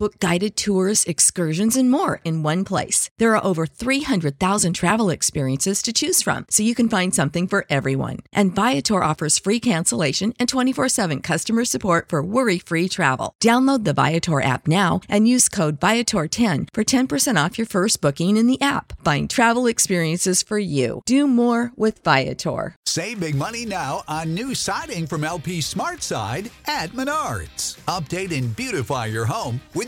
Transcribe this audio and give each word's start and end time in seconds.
Book 0.00 0.20
guided 0.20 0.56
tours, 0.56 1.02
excursions, 1.06 1.76
and 1.76 1.90
more 1.90 2.20
in 2.22 2.44
one 2.44 2.64
place. 2.64 3.10
There 3.18 3.34
are 3.34 3.44
over 3.44 3.66
300,000 3.66 4.72
travel 4.74 5.10
experiences 5.10 5.82
to 5.82 5.92
choose 5.92 6.22
from, 6.22 6.46
so 6.50 6.62
you 6.62 6.76
can 6.76 6.88
find 6.88 7.12
something 7.12 7.48
for 7.48 7.66
everyone. 7.68 8.18
And 8.32 8.54
Viator 8.54 9.02
offers 9.02 9.40
free 9.40 9.58
cancellation 9.58 10.34
and 10.38 10.48
24 10.48 10.88
7 10.88 11.20
customer 11.20 11.64
support 11.64 12.10
for 12.10 12.22
worry 12.22 12.60
free 12.60 12.88
travel. 12.88 13.34
Download 13.42 13.82
the 13.82 13.92
Viator 13.92 14.40
app 14.40 14.68
now 14.68 15.00
and 15.08 15.26
use 15.26 15.48
code 15.48 15.80
Viator10 15.80 16.68
for 16.72 16.84
10% 16.84 17.44
off 17.44 17.58
your 17.58 17.66
first 17.66 18.00
booking 18.00 18.36
in 18.36 18.46
the 18.46 18.60
app. 18.60 18.92
Find 19.04 19.28
travel 19.28 19.66
experiences 19.66 20.44
for 20.44 20.60
you. 20.60 21.02
Do 21.06 21.26
more 21.26 21.72
with 21.74 22.04
Viator. 22.04 22.76
Save 22.86 23.18
big 23.18 23.34
money 23.34 23.66
now 23.66 24.04
on 24.06 24.32
new 24.32 24.54
siding 24.54 25.08
from 25.08 25.24
LP 25.24 25.60
Smart 25.60 26.04
Side 26.04 26.52
at 26.66 26.90
Menards. 26.90 27.78
Update 27.86 28.36
and 28.36 28.54
beautify 28.54 29.06
your 29.06 29.24
home 29.26 29.60
with 29.74 29.87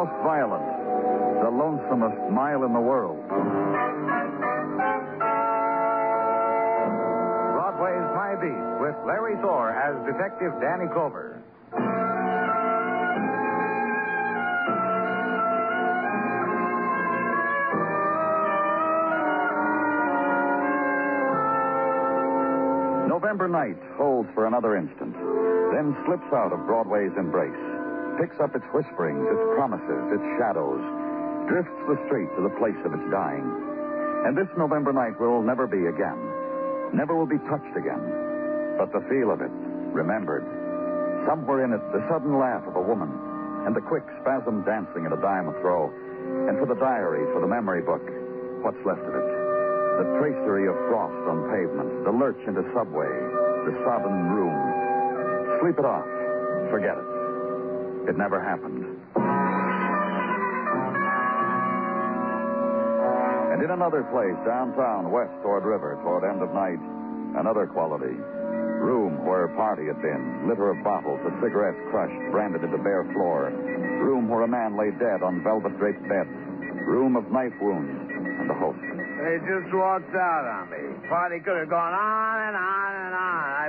Most 0.00 0.16
violent, 0.24 0.64
the 1.44 1.52
lonesomest 1.52 2.32
mile 2.32 2.64
in 2.64 2.72
the 2.72 2.80
world. 2.80 3.20
Broadway's 7.52 8.08
My 8.16 8.32
Beat, 8.40 8.80
with 8.80 8.96
Larry 9.04 9.36
Thor 9.42 9.76
as 9.76 10.00
Detective 10.06 10.56
Danny 10.58 10.88
Clover. 10.94 11.42
November 23.06 23.48
night 23.48 23.76
holds 23.98 24.30
for 24.32 24.46
another 24.46 24.76
instant, 24.76 25.12
then 25.76 25.94
slips 26.06 26.32
out 26.32 26.54
of 26.54 26.64
Broadway's 26.64 27.12
embrace, 27.18 27.69
picks 28.20 28.36
up 28.36 28.52
its 28.52 28.68
whisperings, 28.76 29.24
its 29.24 29.44
promises, 29.56 30.04
its 30.12 30.26
shadows, 30.36 30.84
drifts 31.48 31.80
the 31.88 31.96
street 32.04 32.28
to 32.36 32.44
the 32.44 32.52
place 32.60 32.76
of 32.84 32.92
its 32.92 33.06
dying. 33.08 33.48
And 34.28 34.36
this 34.36 34.52
November 34.60 34.92
night 34.92 35.16
will 35.16 35.40
never 35.40 35.64
be 35.64 35.88
again, 35.88 36.20
never 36.92 37.16
will 37.16 37.26
be 37.26 37.40
touched 37.48 37.72
again. 37.72 38.76
But 38.76 38.92
the 38.92 39.00
feel 39.08 39.32
of 39.32 39.40
it, 39.40 39.50
remembered. 39.96 40.44
Somewhere 41.24 41.64
in 41.64 41.72
it, 41.72 41.80
the 41.96 42.04
sudden 42.12 42.36
laugh 42.36 42.60
of 42.68 42.76
a 42.76 42.84
woman, 42.84 43.08
and 43.64 43.72
the 43.72 43.80
quick 43.80 44.04
spasm 44.20 44.68
dancing 44.68 45.08
at 45.08 45.16
a 45.16 45.20
dime 45.24 45.48
throw. 45.64 45.88
And 46.48 46.60
for 46.60 46.68
the 46.68 46.76
diary, 46.76 47.24
for 47.32 47.40
the 47.40 47.48
memory 47.48 47.80
book, 47.80 48.04
what's 48.60 48.80
left 48.84 49.00
of 49.00 49.16
it? 49.16 49.28
The 49.96 50.06
tracery 50.20 50.68
of 50.68 50.76
frost 50.92 51.24
on 51.24 51.48
pavement, 51.48 52.04
the 52.04 52.12
lurch 52.12 52.40
into 52.44 52.64
subway, 52.76 53.08
the 53.64 53.72
sodden 53.84 54.28
room. 54.32 54.56
Sleep 55.64 55.80
it 55.80 55.88
off. 55.88 56.08
Forget 56.68 56.96
it. 57.00 57.09
It 58.08 58.16
never 58.16 58.40
happened. 58.40 58.96
And 63.52 63.62
in 63.62 63.70
another 63.70 64.04
place, 64.08 64.36
downtown, 64.46 65.10
west 65.10 65.34
toward 65.42 65.64
river, 65.64 65.98
toward 66.02 66.24
end 66.24 66.40
of 66.42 66.54
night, 66.54 66.80
another 67.36 67.66
quality. 67.66 68.16
Room 68.80 69.26
where 69.26 69.44
a 69.44 69.56
party 69.56 69.86
had 69.86 70.00
been, 70.00 70.48
litter 70.48 70.70
of 70.70 70.82
bottles, 70.82 71.20
of 71.28 71.32
cigarettes 71.44 71.76
crushed, 71.90 72.16
branded 72.32 72.64
into 72.64 72.78
bare 72.78 73.04
floor. 73.12 73.52
Room 74.00 74.28
where 74.28 74.42
a 74.42 74.48
man 74.48 74.78
lay 74.78 74.90
dead 74.96 75.22
on 75.22 75.44
velvet 75.44 75.76
draped 75.76 76.00
bed. 76.08 76.24
Room 76.88 77.16
of 77.16 77.30
knife 77.30 77.52
wounds 77.60 77.92
and 78.40 78.48
the 78.48 78.54
host. 78.54 78.80
They 78.80 79.36
just 79.44 79.68
walked 79.76 80.14
out 80.16 80.44
on 80.48 80.70
me. 80.72 80.80
Party 81.10 81.40
could 81.44 81.58
have 81.58 81.68
gone 81.68 81.92
on 81.92 82.48
and 82.48 82.56
on. 82.56 82.99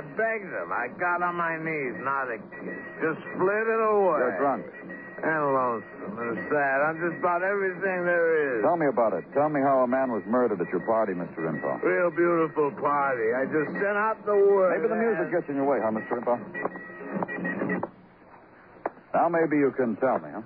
I 0.02 0.16
begged 0.18 0.50
them. 0.50 0.74
I 0.74 0.88
got 0.98 1.22
on 1.22 1.36
my 1.38 1.54
knees, 1.54 1.94
not 2.02 2.26
a 2.26 2.38
kiss. 2.38 2.82
Just 2.98 3.22
split 3.22 3.66
it 3.70 3.78
away. 3.78 4.18
You're 4.18 4.38
drunk. 4.38 4.66
And 5.22 5.42
lonesome 5.54 6.18
and 6.18 6.34
sad. 6.50 6.82
I'm 6.82 6.98
just 6.98 7.22
about 7.22 7.46
everything 7.46 8.02
there 8.02 8.58
is. 8.58 8.66
Tell 8.66 8.76
me 8.76 8.90
about 8.90 9.14
it. 9.14 9.22
Tell 9.32 9.48
me 9.48 9.62
how 9.62 9.86
a 9.86 9.86
man 9.86 10.10
was 10.10 10.26
murdered 10.26 10.58
at 10.58 10.66
your 10.74 10.82
party, 10.82 11.14
Mr. 11.14 11.46
Info. 11.46 11.78
Real 11.86 12.10
beautiful 12.10 12.74
party. 12.82 13.30
I 13.30 13.46
just 13.46 13.70
sent 13.78 13.94
out 13.94 14.18
the 14.26 14.34
word. 14.34 14.74
Maybe 14.74 14.90
the 14.90 14.98
music 14.98 15.30
gets 15.30 15.46
in 15.46 15.54
your 15.54 15.70
way, 15.70 15.78
huh, 15.78 15.94
Mr. 15.94 16.18
Info? 16.18 16.34
Now 19.14 19.28
maybe 19.30 19.62
you 19.62 19.70
can 19.76 19.94
tell 20.02 20.18
me, 20.18 20.34
huh? 20.34 20.42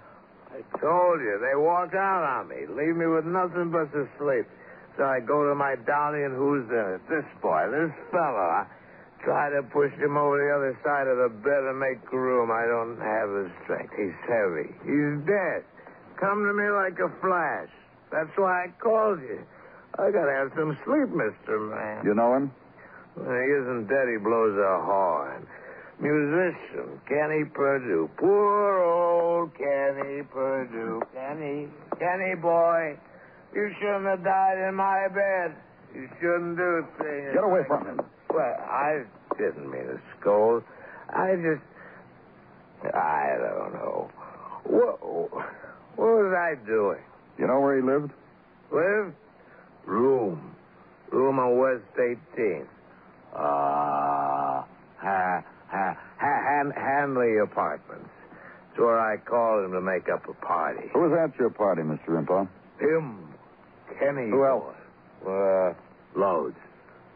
I 0.53 0.61
told 0.77 1.25
you. 1.25 1.41
They 1.41 1.56
walked 1.56 1.94
out 1.97 2.21
on 2.28 2.49
me. 2.53 2.69
Leave 2.69 2.97
me 2.97 3.06
with 3.09 3.25
nothing 3.25 3.73
but 3.73 3.88
to 3.97 4.05
sleep. 4.21 4.44
So 5.00 5.05
I 5.05 5.21
go 5.21 5.49
to 5.49 5.55
my 5.55 5.77
dolly 5.87 6.25
and 6.25 6.37
who's 6.37 6.69
in 6.69 7.00
it? 7.00 7.03
This 7.09 7.25
boy, 7.41 7.65
this 7.73 7.93
fella. 8.12 8.69
Try 9.26 9.50
to 9.50 9.66
push 9.75 9.91
him 9.98 10.16
over 10.16 10.38
the 10.38 10.54
other 10.54 10.78
side 10.87 11.10
of 11.10 11.19
the 11.19 11.28
bed 11.42 11.66
and 11.66 11.82
make 11.82 11.98
room. 12.14 12.47
I 12.54 12.62
don't 12.62 12.94
have 13.03 13.26
the 13.26 13.50
strength. 13.64 13.91
He's 13.98 14.14
heavy. 14.22 14.70
He's 14.87 15.19
dead. 15.26 15.66
Come 16.14 16.47
to 16.47 16.54
me 16.54 16.70
like 16.70 16.94
a 17.03 17.10
flash. 17.19 17.66
That's 18.14 18.31
why 18.38 18.64
I 18.64 18.69
called 18.78 19.19
you. 19.20 19.42
I 19.98 20.14
gotta 20.14 20.31
have 20.31 20.54
some 20.54 20.78
sleep, 20.87 21.10
Mister 21.10 21.59
Man. 21.59 22.06
You 22.06 22.14
know 22.14 22.38
him? 22.38 22.54
When 23.19 23.26
he 23.26 23.50
isn't 23.50 23.88
dead, 23.91 24.06
he 24.06 24.19
blows 24.22 24.54
a 24.54 24.78
horn. 24.87 25.43
Musician, 25.98 27.00
Kenny 27.08 27.44
Purdue. 27.50 28.08
Poor 28.19 28.78
old 28.78 29.54
Kenny 29.58 30.22
Purdue. 30.22 31.03
Kenny, 31.12 31.66
Kenny 31.98 32.37
boy, 32.37 32.94
you 33.53 33.75
shouldn't 33.81 34.06
have 34.06 34.22
died 34.22 34.69
in 34.69 34.75
my 34.76 35.08
bed. 35.08 35.56
You 35.94 36.06
shouldn't 36.20 36.56
do 36.56 36.87
things. 37.03 37.34
Get 37.34 37.43
away 37.43 37.64
from 37.66 37.87
him. 37.87 38.00
Well, 38.28 38.54
I 38.70 39.03
didn't 39.38 39.70
mean 39.70 39.86
to 39.86 40.00
scold. 40.20 40.62
I 41.10 41.34
just, 41.36 42.94
I 42.94 43.36
don't 43.38 43.72
know. 43.74 44.10
What, 44.64 45.02
what 45.02 45.42
was 45.97 46.34
I 46.36 46.54
doing? 46.66 47.00
You 47.38 47.46
know 47.46 47.60
where 47.60 47.76
he 47.76 47.82
lived? 47.82 48.12
Live? 48.72 49.14
Room. 49.84 50.54
Room 51.12 51.38
on 51.38 51.58
West 51.58 51.84
18th. 51.96 52.66
Uh, 53.32 53.38
ha, 53.38 54.64
ha, 54.98 55.44
ha, 55.69 55.96
Han, 56.19 56.72
Hanley 56.75 57.38
Apartments. 57.38 58.08
It's 58.70 58.78
where 58.78 58.98
I 58.98 59.16
called 59.19 59.64
him 59.66 59.72
to 59.72 59.80
make 59.80 60.08
up 60.08 60.28
a 60.28 60.34
party. 60.44 60.88
Who 60.92 61.00
was 61.00 61.12
at 61.19 61.38
your 61.38 61.50
party, 61.50 61.82
Mr. 61.82 62.19
Info? 62.19 62.48
Him, 62.80 63.28
Kenny. 63.98 64.30
Who 64.30 64.44
else? 64.44 64.75
Uh, 65.26 65.72
loads. 66.19 66.56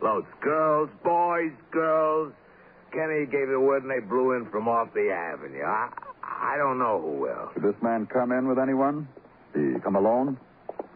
Loads. 0.03 0.27
Girls, 0.41 0.91
boys, 1.05 1.53
girls. 1.71 2.33
Kenny 2.93 3.27
gave 3.27 3.49
the 3.49 3.61
word 3.61 3.83
and 3.83 3.91
they 3.91 4.00
blew 4.00 4.33
in 4.37 4.47
from 4.50 4.66
off 4.66 4.93
the 4.94 5.11
avenue. 5.11 5.62
I, 5.62 5.91
I 6.25 6.56
don't 6.56 6.78
know 6.78 7.00
who 7.00 7.28
else. 7.28 7.55
Did 7.55 7.62
this 7.62 7.81
man 7.83 8.06
come 8.06 8.33
in 8.33 8.49
with 8.49 8.59
anyone? 8.59 9.06
Did 9.54 9.74
he 9.74 9.80
come 9.80 9.95
alone? 9.97 10.39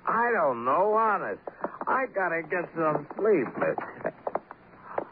I 0.07 0.31
don't 0.33 0.65
know, 0.65 0.95
honest. 0.95 1.41
I 1.87 2.07
gotta 2.15 2.43
get 2.43 2.69
some 2.75 3.07
sleep. 3.17 3.47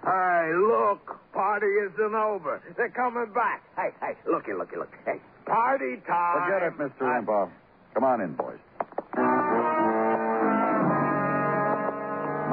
Hey, 0.05 0.51
look, 0.57 1.21
party 1.33 1.67
isn't 1.87 2.15
over. 2.15 2.61
They're 2.77 2.91
coming 2.91 3.33
back. 3.33 3.63
Hey, 3.77 3.91
hey, 4.01 4.15
looky, 4.31 4.53
looky, 4.53 4.77
look. 4.77 4.93
Hey, 5.05 5.21
party 5.47 5.97
time. 6.07 6.51
Forget 6.51 6.63
it, 6.63 6.79
Mr. 6.79 7.07
I-. 7.07 7.49
Come 7.95 8.05
on 8.05 8.21
in, 8.21 8.35
boys. 8.35 8.59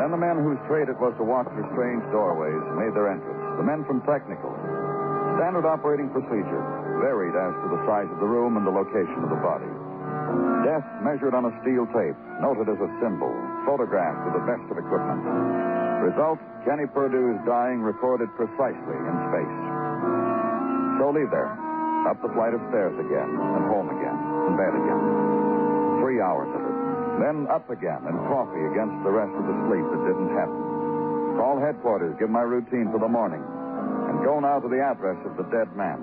Then 0.09 0.17
the 0.17 0.25
men 0.25 0.41
whose 0.41 0.57
trade 0.65 0.89
it 0.89 0.97
was 0.97 1.13
to 1.21 1.23
watch 1.23 1.45
for 1.53 1.61
strange 1.69 2.01
doorways 2.09 2.57
made 2.73 2.97
their 2.97 3.13
entrance. 3.13 3.61
The 3.61 3.67
men 3.69 3.85
from 3.85 4.01
Technical. 4.09 4.49
Standard 5.37 5.69
operating 5.69 6.09
procedure, 6.09 6.65
varied 6.97 7.37
as 7.37 7.53
to 7.61 7.67
the 7.69 7.77
size 7.85 8.09
of 8.09 8.17
the 8.17 8.25
room 8.25 8.57
and 8.57 8.65
the 8.65 8.73
location 8.73 9.21
of 9.21 9.29
the 9.29 9.37
body. 9.37 9.69
Death 10.65 10.81
measured 11.05 11.37
on 11.37 11.45
a 11.45 11.53
steel 11.61 11.85
tape, 11.93 12.17
noted 12.41 12.73
as 12.73 12.81
a 12.81 12.89
symbol, 12.97 13.29
photographed 13.69 14.25
with 14.25 14.33
the 14.33 14.45
best 14.49 14.65
of 14.73 14.81
equipment. 14.81 15.21
Result, 16.01 16.41
Kenny 16.65 16.89
Purdue's 16.89 17.37
dying 17.45 17.85
recorded 17.85 18.33
precisely 18.33 18.97
in 18.97 19.15
space. 19.29 19.57
So 20.97 21.13
leave 21.13 21.29
there, 21.29 21.53
up 22.09 22.17
the 22.25 22.33
flight 22.33 22.57
of 22.57 22.65
stairs 22.73 22.97
again, 22.97 23.29
and 23.29 23.63
home 23.69 23.93
again, 23.93 24.17
and 24.17 24.57
Then 27.19 27.47
up 27.51 27.69
again 27.69 27.99
and 28.07 28.15
coffee 28.31 28.63
against 28.71 29.03
the 29.03 29.11
rest 29.11 29.35
of 29.35 29.43
the 29.43 29.55
sleep 29.67 29.83
that 29.83 30.01
didn't 30.07 30.31
happen. 30.39 31.35
Call 31.35 31.59
headquarters, 31.59 32.15
give 32.17 32.29
my 32.29 32.41
routine 32.47 32.87
for 32.91 32.99
the 32.99 33.07
morning, 33.07 33.43
and 33.43 34.23
go 34.23 34.39
now 34.39 34.59
to 34.59 34.67
the 34.69 34.79
address 34.79 35.19
of 35.27 35.35
the 35.35 35.43
dead 35.51 35.75
man. 35.75 35.99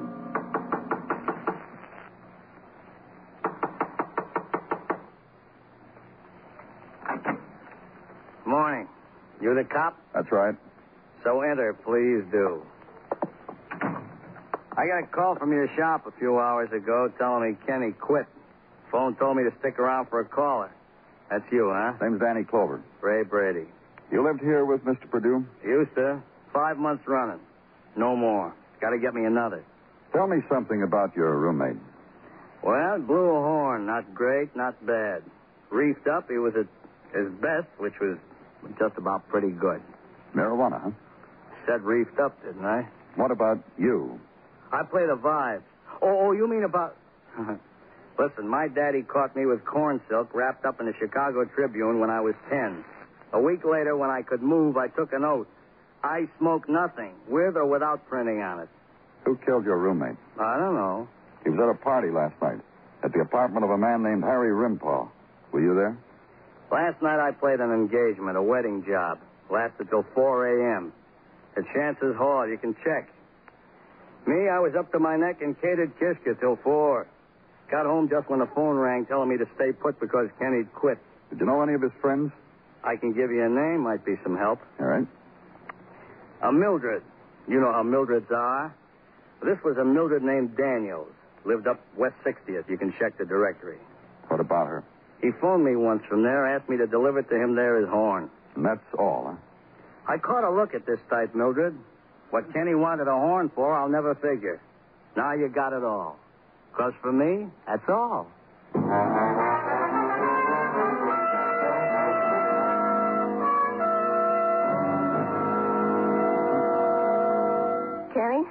Morning. 8.45 8.87
You 9.41 9.55
the 9.55 9.65
cop? 9.65 9.99
That's 10.15 10.31
right. 10.31 10.55
So 11.25 11.41
enter, 11.41 11.73
please 11.73 12.25
do. 12.31 12.63
I 14.79 14.87
got 14.87 15.03
a 15.03 15.07
call 15.11 15.37
from 15.37 15.53
your 15.53 15.69
shop 15.77 16.07
a 16.07 16.13
few 16.19 16.39
hours 16.39 16.71
ago 16.73 17.11
telling 17.19 17.53
me 17.53 17.57
Kenny 17.67 17.93
quit. 17.93 18.27
Phone 18.93 19.17
told 19.17 19.39
me 19.39 19.45
to 19.45 19.53
stick 19.61 19.79
around 19.79 20.09
for 20.09 20.21
a 20.21 20.25
caller. 20.27 20.71
That's 21.31 21.45
you, 21.51 21.71
huh? 21.75 21.95
Name's 22.01 22.21
Danny 22.21 22.45
Clover. 22.45 22.83
Ray 23.01 23.25
Brady. 23.25 23.67
You 24.13 24.25
lived 24.25 24.41
here 24.41 24.65
with 24.65 24.85
Mr. 24.85 25.11
Purdue? 25.11 25.45
Used 25.65 25.95
to. 25.97 26.23
Five 26.53 26.79
months 26.79 27.05
running. 27.07 27.41
No 27.97 28.15
more. 28.15 28.55
Got 28.81 28.91
to 28.91 28.99
get 28.99 29.15
me 29.15 29.25
another. 29.25 29.65
Tell 30.13 30.27
me 30.27 30.39
something 30.51 30.83
about 30.83 31.17
your 31.17 31.35
roommate. 31.37 31.81
Well, 32.63 32.99
blew 33.01 33.31
a 33.31 33.41
horn. 33.43 33.87
Not 33.87 34.15
great, 34.15 34.55
not 34.55 34.75
bad. 34.87 35.23
Reefed 35.71 36.07
up, 36.07 36.29
he 36.31 36.39
was 36.39 36.55
at 36.55 36.67
his 37.19 37.31
best, 37.41 37.67
which 37.79 37.95
was 38.01 38.17
just 38.79 38.97
about 38.97 39.29
pretty 39.29 39.51
good. 39.51 39.83
Marijuana, 40.35 40.81
huh? 40.83 40.91
Said 41.67 41.83
reefed 41.83 42.19
up, 42.21 42.41
didn't 42.45 42.65
I? 42.65 42.89
What 43.17 43.31
about 43.31 43.59
you? 43.77 44.21
I 44.73 44.83
play 44.85 45.07
the 45.07 45.17
vibe. 45.17 45.63
Oh, 46.03 46.27
oh, 46.29 46.33
you 46.33 46.49
mean 46.49 46.65
about. 46.65 46.97
Listen, 48.19 48.49
my 48.49 48.69
daddy 48.69 49.03
caught 49.03 49.37
me 49.37 49.45
with 49.45 49.65
corn 49.65 50.01
silk 50.09 50.35
wrapped 50.35 50.65
up 50.65 50.81
in 50.81 50.87
the 50.87 50.95
Chicago 50.99 51.45
Tribune 51.45 52.01
when 52.01 52.11
I 52.11 52.21
was 52.21 52.35
10. 52.49 52.85
A 53.35 53.41
week 53.41 53.65
later, 53.65 53.97
when 53.97 54.09
I 54.11 54.23
could 54.23 54.43
move, 54.43 54.77
I 54.77 54.89
took 54.89 55.13
an 55.13 55.25
oath. 55.25 55.47
I 56.03 56.29
smoke 56.39 56.69
nothing, 56.69 57.13
with 57.29 57.57
or 57.57 57.67
without 57.67 58.07
printing 58.09 58.41
on 58.41 58.61
it. 58.61 58.69
Who 59.25 59.37
killed 59.45 59.65
your 59.65 59.77
roommate? 59.77 60.17
I 60.39 60.59
don't 60.59 60.75
know. 60.75 61.09
He 61.45 61.51
was 61.51 61.59
at 61.61 61.69
a 61.69 61.85
party 61.85 62.11
last 62.11 62.41
night 62.41 62.61
at 63.03 63.13
the 63.13 63.21
apartment 63.21 63.65
of 63.65 63.71
a 63.71 63.79
man 63.79 64.03
named 64.03 64.25
Harry 64.25 64.53
Rimpaw. 64.53 65.09
Were 65.53 65.61
you 65.61 65.75
there? 65.75 65.97
Last 66.73 67.03
night 67.03 67.21
I 67.21 67.33
played 67.33 67.61
an 67.61 67.71
engagement, 67.73 68.37
a 68.37 68.43
wedding 68.43 68.85
job. 68.87 69.19
Lasted 69.51 69.89
till 69.91 70.05
4 70.15 70.75
a.m. 70.77 70.93
At 71.57 71.65
chances 71.75 72.17
Hall, 72.17 72.49
You 72.49 72.59
can 72.59 72.75
check. 72.85 73.09
Me, 74.27 74.49
I 74.49 74.59
was 74.59 74.75
up 74.77 74.91
to 74.93 74.99
my 74.99 75.17
neck 75.17 75.41
in 75.41 75.55
catered 75.55 75.93
kishka 76.01 76.35
till 76.41 76.57
4. 76.65 77.07
Got 77.71 77.87
home 77.87 78.09
just 78.09 78.31
when 78.31 78.39
the 78.39 78.49
phone 78.55 78.77
rang 78.77 79.07
telling 79.07 79.29
me 79.29 79.37
to 79.39 79.47
stay 79.57 79.73
put 79.73 79.99
because 79.99 80.29
Kenny'd 80.41 80.73
quit. 80.75 80.99
Did 81.31 81.41
you 81.41 81.47
know 81.47 81.63
any 81.63 81.75
of 81.75 81.83
his 81.83 81.93
friends? 82.01 82.31
I 82.85 82.97
can 82.97 83.13
give 83.13 83.31
you 83.31 83.45
a 83.45 83.49
name, 83.49 83.81
might 83.81 84.05
be 84.05 84.15
some 84.23 84.37
help. 84.37 84.61
All 84.79 84.87
right. 84.87 85.07
A 86.43 86.53
Mildred. 86.53 87.03
You 87.49 87.61
know 87.61 87.73
how 87.73 87.83
Mildreds 87.83 88.31
are. 88.31 88.73
This 89.43 89.59
was 89.65 89.77
a 89.79 89.85
Mildred 89.85 90.23
named 90.23 90.57
Daniels. 90.57 91.11
Lived 91.45 91.67
up 91.67 91.81
West 91.97 92.15
60th. 92.25 92.69
You 92.69 92.79
can 92.79 92.95
check 92.99 93.19
the 93.19 93.25
directory. 93.25 93.79
What 94.29 94.41
about 94.41 94.67
her? 94.69 94.85
He 95.21 95.31
phoned 95.41 95.65
me 95.65 95.77
once 95.77 96.03
from 96.09 96.23
there, 96.23 96.47
asked 96.47 96.69
me 96.69 96.77
to 96.77 96.87
deliver 96.87 97.21
it 97.21 97.29
to 97.31 97.37
him 97.37 97.57
there 97.57 97.81
his 97.81 97.89
horn. 97.89 98.31
And 98.55 98.65
that's 98.65 98.81
all, 98.99 99.27
huh? 99.31 100.13
I 100.13 100.19
caught 100.19 100.45
a 100.45 100.51
look 100.51 100.75
at 100.75 100.87
this 100.87 101.01
type, 101.11 101.35
Mildred. 101.35 101.77
What 102.31 102.53
Kenny 102.53 102.75
wanted 102.75 103.09
a 103.09 103.13
horn 103.13 103.51
for, 103.55 103.75
I'll 103.75 103.89
never 103.89 104.15
figure. 104.15 104.61
Now 105.17 105.33
you 105.35 105.49
got 105.49 105.73
it 105.73 105.83
all. 105.83 106.19
Because 106.77 106.93
for 107.01 107.11
me, 107.11 107.47
that's 107.67 107.89
all. 107.89 108.29
Kenny? 118.15 118.43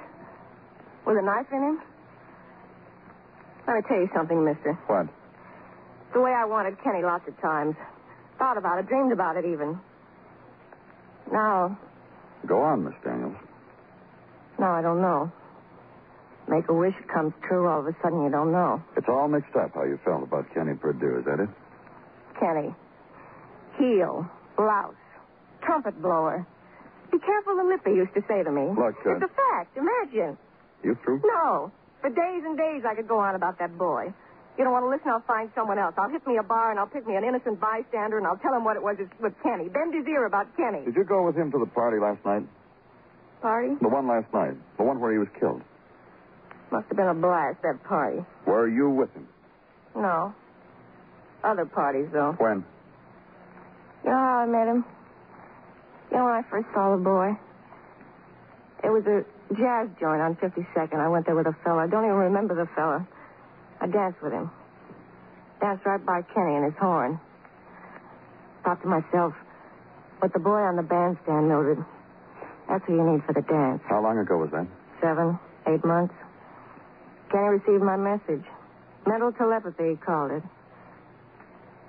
With 1.06 1.18
a 1.18 1.22
knife 1.22 1.46
in 1.52 1.62
him? 1.62 1.78
Let 3.66 3.76
me 3.76 3.82
tell 3.88 3.98
you 3.98 4.08
something, 4.14 4.44
mister. 4.44 4.74
What? 4.86 5.06
The 6.14 6.20
way 6.20 6.30
I 6.32 6.44
wanted 6.44 6.82
Kenny 6.82 7.02
lots 7.02 7.26
of 7.28 7.38
times. 7.40 7.74
Thought 8.38 8.56
about 8.58 8.78
it, 8.78 8.86
dreamed 8.86 9.12
about 9.12 9.36
it 9.36 9.44
even. 9.44 9.78
Now, 11.32 11.76
Go 12.46 12.60
on, 12.62 12.84
Miss 12.84 12.94
Daniels. 13.04 13.34
now 14.58 14.72
I 14.72 14.82
don't 14.82 15.00
know. 15.02 15.32
Make 16.48 16.68
a 16.68 16.74
wish 16.74 16.94
it 17.00 17.08
comes 17.12 17.32
true, 17.48 17.66
all 17.66 17.80
of 17.80 17.86
a 17.86 17.96
sudden 18.02 18.22
you 18.22 18.30
don't 18.30 18.52
know. 18.52 18.82
It's 18.96 19.08
all 19.08 19.26
mixed 19.28 19.54
up 19.56 19.72
how 19.74 19.82
you 19.84 19.98
felt 20.04 20.22
about 20.22 20.46
Kenny 20.54 20.74
Purdue, 20.74 21.18
is 21.18 21.24
that 21.24 21.40
it? 21.40 21.48
Kenny. 22.38 22.74
Heel. 23.78 24.28
Blouse. 24.56 24.94
Trumpet 25.62 26.00
blower. 26.00 26.46
Be 27.10 27.18
careful 27.18 27.56
the 27.56 27.64
lip, 27.64 27.80
used 27.86 28.14
to 28.14 28.22
say 28.28 28.42
to 28.42 28.50
me. 28.50 28.68
Look, 28.68 28.94
uh, 29.04 29.16
It's 29.16 29.24
a 29.24 29.28
fact. 29.34 29.76
Imagine. 29.76 30.38
You 30.84 30.96
through? 31.04 31.20
No. 31.24 31.72
For 32.00 32.10
days 32.10 32.42
and 32.44 32.56
days 32.56 32.82
I 32.88 32.94
could 32.94 33.08
go 33.08 33.18
on 33.18 33.34
about 33.34 33.58
that 33.58 33.76
boy. 33.76 34.12
You 34.56 34.64
don't 34.64 34.72
want 34.72 34.84
to 34.84 34.88
listen, 34.88 35.08
I'll 35.10 35.20
find 35.26 35.50
someone 35.54 35.78
else. 35.78 35.94
I'll 35.98 36.08
hit 36.08 36.26
me 36.26 36.38
a 36.38 36.42
bar 36.42 36.70
and 36.70 36.78
I'll 36.80 36.86
pick 36.86 37.06
me 37.06 37.16
an 37.16 37.24
innocent 37.24 37.60
bystander 37.60 38.16
and 38.18 38.26
I'll 38.26 38.38
tell 38.38 38.54
him 38.54 38.64
what 38.64 38.76
it 38.76 38.82
was 38.82 38.96
with 39.20 39.34
Kenny. 39.42 39.68
Bend 39.68 39.92
his 39.94 40.06
ear 40.06 40.24
about 40.26 40.46
Kenny. 40.56 40.84
Did 40.84 40.94
you 40.96 41.04
go 41.04 41.26
with 41.26 41.36
him 41.36 41.50
to 41.52 41.58
the 41.58 41.66
party 41.66 41.98
last 41.98 42.24
night? 42.24 42.44
Party? 43.42 43.74
The 43.82 43.88
one 43.88 44.06
last 44.08 44.32
night. 44.32 44.54
The 44.78 44.84
one 44.84 45.00
where 45.00 45.12
he 45.12 45.18
was 45.18 45.28
killed. 45.38 45.60
Must 46.70 46.86
have 46.88 46.96
been 46.96 47.06
a 47.06 47.14
blast, 47.14 47.62
that 47.62 47.82
party. 47.84 48.24
Were 48.46 48.68
you 48.68 48.90
with 48.90 49.12
him? 49.14 49.28
No. 49.94 50.34
Other 51.44 51.64
parties, 51.64 52.08
though. 52.12 52.34
When? 52.38 52.64
You 54.04 54.10
know 54.10 54.16
how 54.16 54.38
I 54.42 54.46
met 54.46 54.66
him? 54.66 54.84
You 56.10 56.18
know 56.18 56.24
when 56.24 56.34
I 56.34 56.42
first 56.50 56.66
saw 56.74 56.96
the 56.96 57.02
boy? 57.02 57.32
It 58.84 58.90
was 58.90 59.04
a 59.06 59.24
jazz 59.54 59.88
joint 60.00 60.20
on 60.20 60.36
52nd. 60.36 60.94
I 60.94 61.08
went 61.08 61.26
there 61.26 61.34
with 61.34 61.46
a 61.46 61.56
fella. 61.64 61.84
I 61.84 61.86
don't 61.86 62.04
even 62.04 62.16
remember 62.16 62.54
the 62.54 62.68
fella. 62.74 63.06
I 63.80 63.86
danced 63.86 64.22
with 64.22 64.32
him. 64.32 64.50
Danced 65.60 65.84
right 65.86 66.04
by 66.04 66.22
Kenny 66.22 66.56
and 66.56 66.64
his 66.64 66.74
horn. 66.78 67.18
Thought 68.64 68.82
to 68.82 68.88
myself, 68.88 69.34
with 70.20 70.32
the 70.32 70.38
boy 70.38 70.60
on 70.60 70.76
the 70.76 70.82
bandstand, 70.82 71.48
Mildred, 71.48 71.78
that's 72.68 72.84
who 72.86 72.96
you 72.96 73.04
need 73.04 73.24
for 73.24 73.32
the 73.32 73.42
dance. 73.42 73.80
How 73.88 74.02
long 74.02 74.18
ago 74.18 74.36
was 74.38 74.50
that? 74.50 74.66
Seven, 75.00 75.38
eight 75.66 75.84
months. 75.84 76.14
Kenny 77.30 77.48
received 77.48 77.82
my 77.82 77.96
message. 77.96 78.44
Mental 79.06 79.32
telepathy, 79.32 79.90
he 79.90 79.96
called 79.96 80.32
it. 80.32 80.42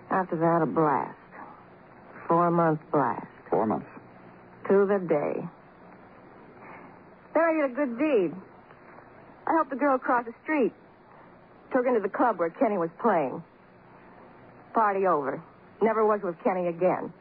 After 0.09 0.35
that, 0.37 0.61
a 0.61 0.65
blast. 0.65 1.17
Four 2.27 2.51
month 2.51 2.79
blast. 2.91 3.27
Four 3.49 3.65
months. 3.65 3.87
To 4.69 4.85
the 4.85 4.99
day. 5.07 5.47
Then 7.33 7.43
I 7.43 7.53
did 7.53 7.71
a 7.71 7.75
good 7.75 7.99
deed. 7.99 8.35
I 9.45 9.53
helped 9.53 9.71
a 9.71 9.75
girl 9.75 9.95
across 9.95 10.25
the 10.25 10.33
street. 10.43 10.73
Took 11.71 11.85
her 11.85 11.89
into 11.89 12.01
the 12.01 12.09
club 12.09 12.39
where 12.39 12.49
Kenny 12.49 12.77
was 12.77 12.89
playing. 13.01 13.43
Party 14.73 15.05
over. 15.07 15.41
Never 15.81 16.05
was 16.05 16.21
with 16.23 16.35
Kenny 16.43 16.67
again. 16.67 17.13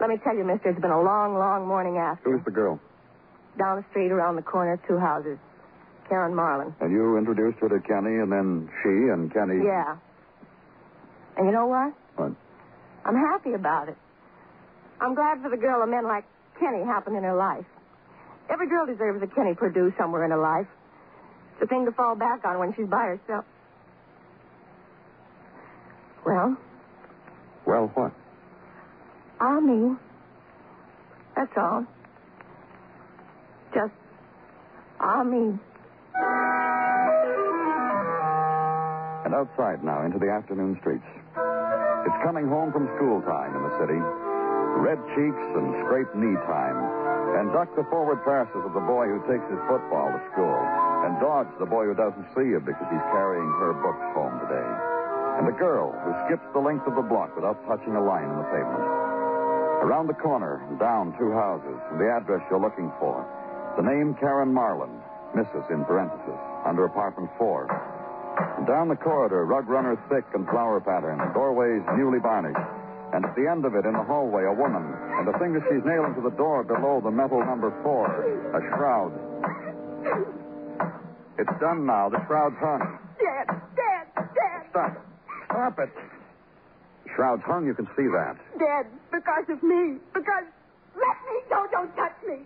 Let 0.00 0.10
me 0.10 0.16
tell 0.22 0.36
you, 0.36 0.44
mister, 0.44 0.70
it's 0.70 0.80
been 0.80 0.90
a 0.90 1.02
long, 1.02 1.34
long 1.34 1.66
morning 1.66 1.98
after. 1.98 2.30
Who's 2.30 2.44
the 2.44 2.50
girl? 2.50 2.80
Down 3.58 3.78
the 3.78 3.84
street, 3.90 4.12
around 4.12 4.36
the 4.36 4.42
corner, 4.42 4.78
two 4.86 4.98
houses. 4.98 5.38
Karen 6.08 6.34
Marlin. 6.34 6.74
And 6.80 6.90
you 6.90 7.16
introduced 7.18 7.58
her 7.60 7.68
to 7.68 7.80
Kenny, 7.80 8.16
and 8.20 8.30
then 8.32 8.68
she 8.82 8.88
and 8.88 9.32
Kenny. 9.32 9.64
Yeah. 9.64 9.96
And 11.36 11.46
you 11.46 11.52
know 11.52 11.66
what? 11.66 11.92
What? 12.16 12.32
I'm 13.04 13.14
happy 13.16 13.52
about 13.52 13.88
it. 13.88 13.96
I'm 15.00 15.14
glad 15.14 15.40
for 15.42 15.50
the 15.50 15.56
girl 15.56 15.82
of 15.82 15.88
men 15.88 16.04
like 16.04 16.24
Kenny 16.58 16.84
happen 16.84 17.14
in 17.14 17.22
her 17.22 17.36
life. 17.36 17.64
Every 18.50 18.68
girl 18.68 18.86
deserves 18.86 19.22
a 19.22 19.26
Kenny 19.26 19.54
Purdue 19.54 19.92
somewhere 19.98 20.24
in 20.24 20.30
her 20.30 20.40
life. 20.40 20.66
It's 21.54 21.62
a 21.62 21.66
thing 21.66 21.84
to 21.84 21.92
fall 21.92 22.16
back 22.16 22.44
on 22.44 22.58
when 22.58 22.74
she's 22.74 22.86
by 22.88 23.04
herself. 23.16 23.44
Well, 26.26 26.56
Well, 27.66 27.90
what? 27.94 28.12
I 29.40 29.60
me. 29.60 29.96
That's 31.36 31.52
all. 31.56 31.86
Just 33.74 33.92
I 35.00 35.22
me. 35.22 35.58
And 39.24 39.34
outside 39.34 39.84
now 39.84 40.04
into 40.04 40.18
the 40.18 40.30
afternoon 40.30 40.78
streets. 40.80 41.04
It's 42.06 42.18
coming 42.24 42.48
home 42.48 42.72
from 42.72 42.88
school 42.96 43.20
time 43.22 43.52
in 43.52 43.62
the 43.62 43.74
city. 43.76 44.00
Red 44.80 44.96
cheeks 45.12 45.44
and 45.58 45.74
scraped 45.84 46.14
knee 46.16 46.38
time. 46.48 46.78
And 47.36 47.52
duck 47.52 47.68
the 47.76 47.84
forward 47.92 48.24
passes 48.24 48.64
of 48.64 48.72
the 48.72 48.80
boy 48.88 49.10
who 49.10 49.20
takes 49.28 49.44
his 49.50 49.60
football 49.68 50.08
to 50.08 50.20
school. 50.32 50.56
And 51.04 51.20
dodge 51.20 51.50
the 51.60 51.68
boy 51.68 51.86
who 51.90 51.94
doesn't 51.94 52.24
see 52.32 52.48
you 52.48 52.58
because 52.62 52.88
he's 52.88 53.06
carrying 53.12 53.50
her 53.60 53.76
books 53.84 54.06
home 54.16 54.38
today. 54.48 54.70
And 55.38 55.46
the 55.46 55.58
girl 55.60 55.92
who 55.92 56.10
skips 56.26 56.46
the 56.56 56.62
length 56.64 56.88
of 56.88 56.96
the 56.96 57.04
block 57.04 57.36
without 57.36 57.60
touching 57.68 57.94
a 57.94 58.02
line 58.02 58.26
in 58.26 58.38
the 58.38 58.48
pavement. 58.50 58.86
Around 59.84 60.08
the 60.08 60.18
corner, 60.18 60.58
down 60.80 61.14
two 61.14 61.30
houses, 61.30 61.78
and 61.92 62.00
the 62.00 62.10
address 62.10 62.42
you're 62.50 62.58
looking 62.58 62.90
for. 62.98 63.22
The 63.76 63.86
name 63.86 64.16
Karen 64.18 64.52
Marlin, 64.52 64.90
Mrs. 65.36 65.70
in 65.70 65.84
parenthesis, 65.84 66.40
under 66.64 66.84
apartment 66.84 67.30
four. 67.38 67.66
Down 68.66 68.88
the 68.88 68.96
corridor, 68.96 69.44
rug 69.44 69.68
runner 69.68 69.96
thick 70.08 70.24
and 70.34 70.46
flower 70.48 70.80
pattern, 70.80 71.18
doorways 71.34 71.82
newly 71.96 72.18
varnished. 72.18 72.58
And 73.12 73.24
at 73.24 73.34
the 73.34 73.48
end 73.48 73.64
of 73.64 73.74
it, 73.74 73.84
in 73.86 73.92
the 73.92 74.04
hallway, 74.04 74.44
a 74.44 74.52
woman. 74.52 74.84
And 75.16 75.26
the 75.26 75.36
finger 75.38 75.64
she's 75.68 75.84
nailing 75.84 76.14
to 76.14 76.20
the 76.20 76.34
door 76.36 76.62
below 76.62 77.00
the 77.02 77.10
metal 77.10 77.40
number 77.40 77.72
four, 77.82 78.04
a 78.52 78.60
shroud. 78.76 79.12
It's 81.38 81.60
done 81.60 81.86
now. 81.86 82.08
The 82.08 82.20
shroud's 82.26 82.56
hung. 82.58 82.98
Dad, 83.18 83.46
Dad, 83.76 84.06
Dad. 84.14 84.60
Stop 84.70 84.92
it. 84.92 85.02
Stop 85.46 85.78
it. 85.78 85.90
Shroud's 87.14 87.42
hung, 87.44 87.66
you 87.66 87.74
can 87.74 87.86
see 87.96 88.06
that. 88.12 88.36
Dad, 88.58 88.86
because 89.10 89.44
of 89.48 89.62
me. 89.62 89.98
Because. 90.12 90.44
Let 90.98 91.16
me 91.30 91.40
go. 91.48 91.66
Don't 91.70 91.94
touch 91.96 92.16
me. 92.26 92.42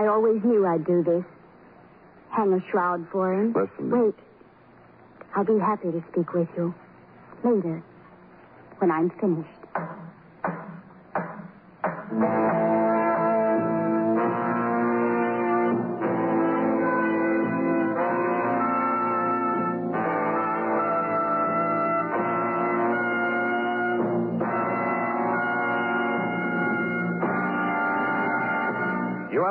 I 0.00 0.06
always 0.06 0.42
knew 0.42 0.66
I'd 0.66 0.86
do 0.86 1.04
this. 1.04 1.24
Hang 2.30 2.54
a 2.54 2.70
shroud 2.70 3.06
for 3.12 3.34
him. 3.34 3.52
Listen. 3.52 3.90
Wait. 3.90 4.14
I'll 5.36 5.44
be 5.44 5.58
happy 5.58 5.92
to 5.92 6.02
speak 6.10 6.32
with 6.32 6.48
you. 6.56 6.74
Later. 7.44 7.82
When 8.78 8.90
I'm 8.90 9.10
finished. 9.20 9.60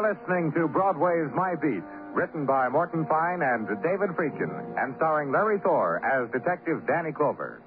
Listening 0.10 0.52
to 0.54 0.68
Broadway's 0.68 1.30
My 1.36 1.54
Beat, 1.54 1.86
written 2.18 2.44
by 2.44 2.68
Morton 2.68 3.06
Fine 3.06 3.44
and 3.46 3.68
David 3.86 4.10
Friedkin, 4.18 4.50
and 4.82 4.96
starring 4.98 5.32
Larry 5.32 5.60
Thor 5.62 6.02
as 6.02 6.26
Detective 6.32 6.82
Danny 6.88 7.12
Clover. 7.14 7.62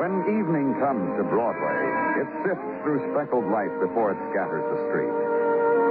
When 0.00 0.14
evening 0.32 0.72
comes 0.80 1.12
to 1.20 1.24
Broadway, 1.28 2.24
it 2.24 2.28
sifts 2.40 2.72
through 2.80 3.04
speckled 3.12 3.44
light 3.52 3.72
before 3.84 4.16
it 4.16 4.18
scatters 4.32 4.64
the 4.64 4.80
street. 4.88 5.12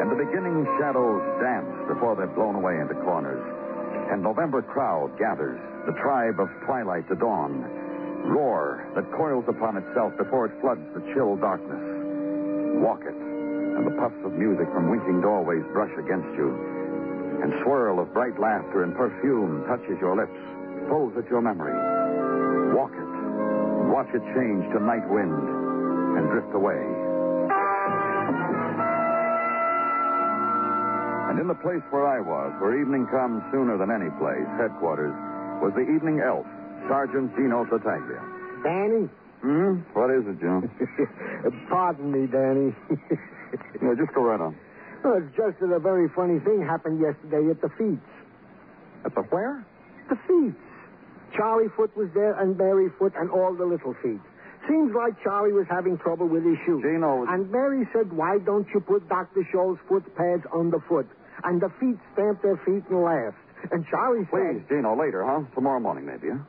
And 0.01 0.09
the 0.09 0.17
beginning 0.17 0.65
shadows 0.81 1.21
dance 1.37 1.69
before 1.85 2.15
they're 2.15 2.33
blown 2.33 2.55
away 2.55 2.81
into 2.81 2.95
corners. 3.05 3.58
And 4.09 4.23
November 4.23 4.61
crowd 4.61 5.13
gathers, 5.19 5.61
the 5.85 5.93
tribe 6.01 6.39
of 6.39 6.49
twilight 6.65 7.07
to 7.09 7.15
dawn. 7.15 7.61
Roar 8.25 8.89
that 8.95 9.05
coils 9.13 9.45
upon 9.47 9.77
itself 9.77 10.17
before 10.17 10.47
it 10.47 10.53
floods 10.61 10.81
the 10.93 11.01
chill 11.13 11.37
darkness. 11.37 11.79
Walk 12.81 13.01
it, 13.05 13.15
and 13.15 13.85
the 13.85 13.95
puffs 14.01 14.17
of 14.25 14.33
music 14.33 14.65
from 14.73 14.89
winking 14.89 15.21
doorways 15.21 15.63
brush 15.71 15.93
against 15.97 16.29
you. 16.35 16.49
And 17.43 17.53
swirl 17.63 18.01
of 18.01 18.11
bright 18.13 18.37
laughter 18.39 18.83
and 18.83 18.95
perfume 18.97 19.63
touches 19.69 19.95
your 20.01 20.17
lips, 20.17 20.35
pulls 20.89 21.15
at 21.15 21.29
your 21.29 21.41
memory. 21.41 21.77
Walk 22.75 22.91
it. 22.91 23.11
Watch 23.93 24.09
it 24.13 24.25
change 24.35 24.65
to 24.73 24.79
night 24.83 25.07
wind 25.09 26.17
and 26.17 26.29
drift 26.29 26.53
away. 26.53 27.08
And 31.29 31.37
in 31.37 31.45
the 31.45 31.61
place 31.61 31.85
where 31.93 32.09
I 32.09 32.17
was, 32.17 32.57
where 32.57 32.73
evening 32.73 33.05
comes 33.13 33.45
sooner 33.53 33.77
than 33.77 33.93
any 33.93 34.09
place, 34.17 34.49
headquarters, 34.57 35.13
was 35.61 35.69
the 35.77 35.85
evening 35.85 36.25
elf, 36.25 36.41
Sergeant 36.89 37.29
Gino 37.37 37.69
Tartaglia. 37.69 38.17
Danny? 38.65 39.05
Hmm? 39.45 39.85
What 39.93 40.09
is 40.09 40.25
it, 40.25 40.41
Joe? 40.41 40.65
Pardon 41.69 42.09
me, 42.09 42.25
Danny. 42.25 42.73
no, 43.85 43.93
just 43.93 44.09
go 44.17 44.25
right 44.25 44.41
on. 44.41 44.57
oh, 45.05 45.21
it's 45.21 45.29
just 45.37 45.61
that 45.61 45.69
a 45.69 45.77
very 45.77 46.09
funny 46.17 46.41
thing 46.41 46.65
happened 46.65 46.97
yesterday 46.97 47.45
at 47.53 47.61
the 47.61 47.69
feats. 47.77 48.09
At 49.05 49.13
the 49.13 49.21
where? 49.29 49.63
The 50.09 50.17
feats. 50.25 50.57
Charlie 51.37 51.69
Foot 51.77 51.95
was 51.95 52.09
there 52.17 52.33
and 52.41 52.57
Mary 52.57 52.89
Foot 52.97 53.13
and 53.15 53.29
all 53.29 53.53
the 53.53 53.69
little 53.69 53.93
feet. 54.01 54.19
Seems 54.67 54.93
like 54.97 55.13
Charlie 55.23 55.53
was 55.53 55.67
having 55.69 55.97
trouble 55.99 56.27
with 56.27 56.43
his 56.43 56.57
shoe. 56.65 56.81
Gino 56.81 57.21
was... 57.21 57.29
And 57.29 57.49
Mary 57.51 57.87
said, 57.93 58.11
why 58.11 58.39
don't 58.43 58.67
you 58.73 58.81
put 58.81 59.07
Dr. 59.07 59.47
Scholl's 59.53 59.79
foot 59.87 60.03
pads 60.17 60.43
on 60.51 60.69
the 60.69 60.81
foot? 60.89 61.07
And 61.43 61.61
the 61.61 61.69
feet 61.79 61.97
stamped 62.13 62.43
their 62.43 62.57
feet 62.65 62.83
and 62.89 63.03
laughed. 63.03 63.37
And 63.71 63.85
Charlie 63.87 64.25
Please, 64.25 64.63
Gino, 64.69 64.97
later, 64.97 65.25
huh? 65.25 65.43
Tomorrow 65.53 65.79
morning, 65.79 66.05
maybe, 66.05 66.29
huh? 66.31 66.43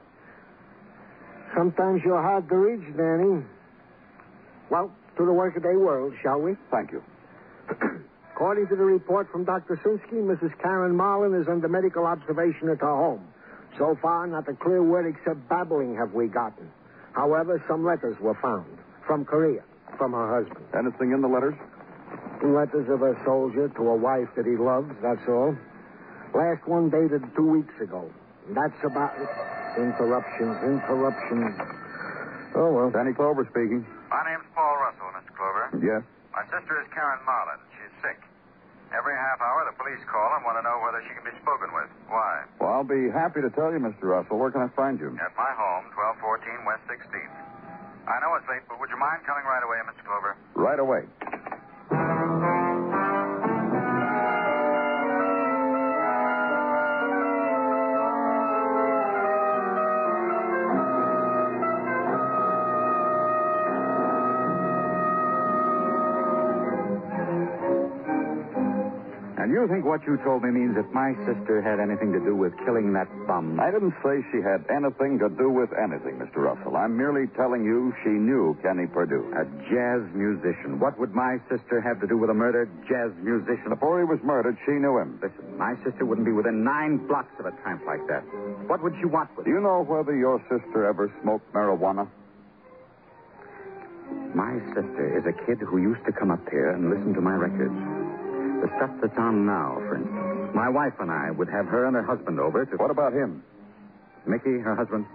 sometimes 1.55 2.03
you're 2.05 2.23
hard 2.23 2.49
to 2.49 2.57
reach, 2.57 2.87
Danny. 2.97 3.45
Well, 4.71 4.93
to 5.17 5.27
the 5.27 5.33
workaday 5.33 5.75
world, 5.75 6.15
shall 6.23 6.41
we? 6.41 6.55
Thank 6.71 6.93
you. 6.93 7.03
According 8.35 8.69
to 8.69 8.77
the 8.77 8.85
report 8.85 9.31
from 9.31 9.45
Dr. 9.45 9.77
Sinsky, 9.85 10.23
Mrs. 10.23 10.57
Karen 10.63 10.97
Marlin 10.97 11.35
is 11.41 11.49
under 11.49 11.69
medical 11.69 12.07
observation 12.07 12.69
at 12.71 12.81
her 12.81 12.97
home. 12.97 13.27
So 13.77 13.99
far, 14.01 14.27
not 14.27 14.49
a 14.49 14.55
clear 14.55 14.83
word 14.83 15.07
except 15.07 15.49
babbling 15.49 15.97
have 15.97 16.13
we 16.15 16.27
gotten. 16.29 16.71
However, 17.13 17.63
some 17.69 17.85
letters 17.85 18.17
were 18.21 18.39
found 18.41 18.67
from 19.07 19.25
Korea, 19.25 19.63
from 19.99 20.13
her 20.13 20.43
husband. 20.43 20.65
Anything 20.73 21.13
in 21.13 21.21
the 21.21 21.29
letters? 21.29 21.55
Letters 22.41 22.89
of 22.89 23.03
a 23.03 23.13
soldier 23.25 23.69
to 23.69 23.83
a 23.89 23.97
wife 23.97 24.29
that 24.37 24.47
he 24.49 24.57
loves, 24.57 24.89
that's 25.05 25.21
all. 25.29 25.53
Last 26.33 26.65
one 26.65 26.89
dated 26.89 27.21
two 27.37 27.45
weeks 27.45 27.75
ago. 27.83 28.09
That's 28.57 28.81
about 28.81 29.13
it. 29.21 29.29
Interruptions, 29.77 30.57
interruptions. 30.65 31.53
Oh, 32.57 32.73
well. 32.73 32.91
Danny 32.91 33.13
Clover 33.13 33.45
speaking. 33.53 33.85
My 34.09 34.25
name's 34.25 34.49
Paul 34.57 34.73
Russell, 34.81 35.13
Mr. 35.15 35.31
Clover. 35.37 35.65
Yes? 35.85 36.03
My 36.33 36.43
sister 36.49 36.81
is 36.81 36.89
Karen 36.97 37.21
Marlin. 37.29 37.61
She's 37.77 37.93
sick. 38.03 38.19
Every 38.91 39.15
half 39.15 39.39
hour, 39.39 39.63
the 39.71 39.77
police 39.79 40.03
call 40.11 40.35
and 40.35 40.43
want 40.43 40.59
to 40.59 40.65
know 40.67 40.81
whether 40.83 40.99
she 41.07 41.15
can 41.15 41.23
be 41.23 41.37
spoken 41.45 41.71
with. 41.77 41.87
Why? 42.11 42.43
Well, 42.59 42.73
I'll 42.83 42.89
be 42.89 43.07
happy 43.13 43.39
to 43.45 43.51
tell 43.55 43.71
you, 43.71 43.79
Mr. 43.79 44.11
Russell. 44.11 44.41
Where 44.41 44.51
can 44.51 44.63
I 44.67 44.71
find 44.75 44.99
you? 44.99 45.15
At 45.21 45.37
my 45.39 45.53
home, 45.55 45.93
1214 45.95 46.67
West 46.67 46.83
16th. 46.91 47.37
I 48.11 48.19
know 48.19 48.35
it's 48.35 48.49
late, 48.51 48.67
but 48.67 48.81
would 48.83 48.91
you 48.91 48.99
mind 48.99 49.23
coming 49.23 49.47
right 49.47 49.63
away, 49.63 49.79
Mr. 49.87 50.03
Clover? 50.03 50.35
Right 50.59 50.81
away. 50.83 51.07
What 69.91 70.07
you 70.07 70.15
told 70.23 70.47
me 70.47 70.55
means 70.55 70.79
that 70.79 70.87
my 70.95 71.11
sister 71.27 71.59
had 71.59 71.83
anything 71.83 72.15
to 72.15 72.23
do 72.23 72.39
with 72.39 72.55
killing 72.63 72.95
that 72.95 73.11
bum? 73.27 73.59
I 73.59 73.75
didn't 73.75 73.99
say 74.07 74.23
she 74.31 74.39
had 74.39 74.63
anything 74.71 75.19
to 75.19 75.27
do 75.35 75.51
with 75.51 75.75
anything, 75.75 76.15
Mr. 76.15 76.47
Russell. 76.47 76.79
I'm 76.79 76.95
merely 76.95 77.27
telling 77.35 77.67
you 77.67 77.91
she 78.07 78.15
knew 78.15 78.55
Kenny 78.63 78.87
Purdue. 78.87 79.27
A 79.35 79.43
jazz 79.67 80.07
musician. 80.15 80.79
What 80.79 80.95
would 81.03 81.11
my 81.11 81.43
sister 81.51 81.83
have 81.83 81.99
to 82.03 82.07
do 82.07 82.15
with 82.15 82.31
a 82.31 82.39
murdered 82.39 82.71
jazz 82.87 83.11
musician? 83.19 83.67
Before 83.75 83.99
he 83.99 84.07
was 84.07 84.23
murdered, 84.23 84.55
she 84.63 84.79
knew 84.79 84.95
him. 84.95 85.19
Listen, 85.19 85.59
my 85.59 85.75
sister 85.83 86.07
wouldn't 86.07 86.25
be 86.25 86.31
within 86.39 86.63
nine 86.63 87.03
blocks 87.11 87.35
of 87.43 87.51
a 87.51 87.55
tramp 87.67 87.83
like 87.83 88.07
that. 88.07 88.23
What 88.71 88.87
would 88.87 88.95
she 89.03 89.11
want 89.11 89.35
with 89.35 89.47
Do 89.47 89.51
you 89.51 89.59
know 89.59 89.83
whether 89.83 90.15
your 90.15 90.39
sister 90.47 90.87
ever 90.87 91.11
smoked 91.21 91.51
marijuana? 91.51 92.07
My 94.39 94.55
sister 94.71 95.19
is 95.19 95.27
a 95.27 95.35
kid 95.51 95.59
who 95.59 95.83
used 95.83 96.07
to 96.07 96.13
come 96.15 96.31
up 96.31 96.47
here 96.47 96.71
and 96.71 96.95
listen 96.95 97.11
to 97.15 97.21
my 97.21 97.35
records. 97.35 97.75
The 98.61 98.69
stuff 98.77 98.91
that's 99.01 99.17
on 99.19 99.47
now, 99.47 99.77
for 99.89 99.97
instance. 99.97 100.55
My 100.55 100.69
wife 100.69 100.93
and 101.01 101.11
I 101.11 101.31
would 101.31 101.49
have 101.49 101.67
her 101.67 101.87
and 101.87 101.95
her 101.97 102.03
husband 102.03 102.39
over 102.39 102.65
to. 102.67 102.77
What 102.77 102.91
about 102.91 103.13
him? 103.13 103.43
Mickey, 104.27 104.59
her 104.61 104.75
husband? 104.77 105.07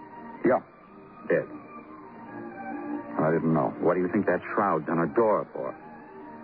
Yeah. 0.44 0.60
Dead. 1.28 1.46
I 3.18 3.30
didn't 3.30 3.54
know. 3.54 3.72
What 3.80 3.94
do 3.94 4.00
you 4.00 4.08
think 4.08 4.26
that 4.26 4.40
shroud's 4.54 4.88
on 4.88 4.98
her 4.98 5.06
door 5.06 5.46
for? 5.52 5.74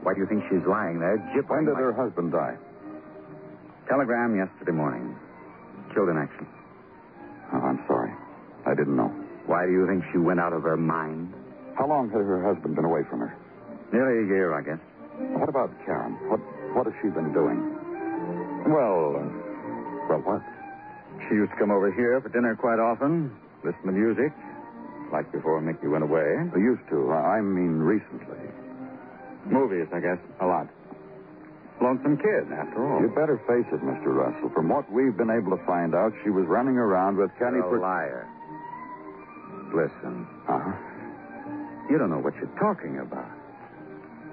Why 0.02 0.14
do 0.14 0.20
you 0.20 0.26
think 0.26 0.42
she's 0.50 0.64
lying 0.66 0.98
there, 1.00 1.16
When 1.46 1.64
did 1.64 1.74
like- 1.74 1.82
her 1.82 1.92
husband 1.92 2.32
die? 2.32 2.56
Telegram 3.88 4.36
yesterday 4.36 4.72
morning. 4.72 5.14
Killed 5.94 6.08
in 6.08 6.16
action. 6.16 6.46
Oh, 7.52 7.58
I'm 7.60 7.84
sorry. 7.86 8.12
I 8.64 8.74
didn't 8.74 8.96
know. 8.96 9.10
Why 9.46 9.66
do 9.66 9.72
you 9.72 9.86
think 9.86 10.04
she 10.12 10.18
went 10.18 10.40
out 10.40 10.52
of 10.52 10.62
her 10.62 10.76
mind? 10.76 11.34
How 11.76 11.86
long 11.86 12.08
had 12.10 12.22
her 12.22 12.42
husband 12.42 12.76
been 12.76 12.84
away 12.84 13.02
from 13.10 13.20
her? 13.20 13.34
Nearly 13.92 14.24
a 14.24 14.26
year, 14.26 14.54
I 14.54 14.62
guess. 14.62 14.78
What 15.18 15.48
about 15.48 15.70
Karen? 15.84 16.12
What 16.30 16.40
what 16.74 16.86
has 16.86 16.94
she 17.02 17.08
been 17.08 17.32
doing? 17.32 17.60
Well, 18.68 19.16
uh, 19.18 19.28
Well, 20.08 20.22
what? 20.24 20.42
she 21.28 21.34
used 21.36 21.52
to 21.52 21.58
come 21.58 21.70
over 21.70 21.92
here 21.92 22.20
for 22.20 22.28
dinner 22.28 22.56
quite 22.56 22.78
often, 22.78 23.30
listen 23.64 23.82
to 23.86 23.92
music, 23.92 24.32
like 25.12 25.30
before 25.32 25.60
Mickey 25.60 25.86
went 25.88 26.04
away. 26.04 26.24
I 26.54 26.58
used 26.58 26.82
to. 26.90 27.12
I 27.12 27.40
mean 27.40 27.78
recently. 27.78 28.48
Movies, 29.46 29.86
I 29.92 30.00
guess, 30.00 30.18
a 30.40 30.46
lot. 30.46 30.68
Lonesome 31.82 32.16
kid, 32.16 32.46
after 32.54 32.78
all. 32.86 33.00
You'd 33.02 33.14
better 33.14 33.38
face 33.48 33.66
it, 33.74 33.82
Mr. 33.82 34.14
Russell. 34.14 34.50
From 34.54 34.68
what 34.68 34.90
we've 34.92 35.16
been 35.16 35.30
able 35.30 35.56
to 35.56 35.62
find 35.66 35.94
out, 35.94 36.12
she 36.22 36.30
was 36.30 36.46
running 36.46 36.76
around 36.78 37.16
with 37.18 37.30
Kenny 37.38 37.58
You're 37.58 37.76
a 37.76 37.80
liar. 37.80 38.28
listen. 39.74 40.26
Uh-huh. 40.48 40.72
You 41.90 41.98
don't 41.98 42.10
know 42.10 42.20
what 42.22 42.34
you're 42.36 42.54
talking 42.58 43.00
about. 43.00 43.26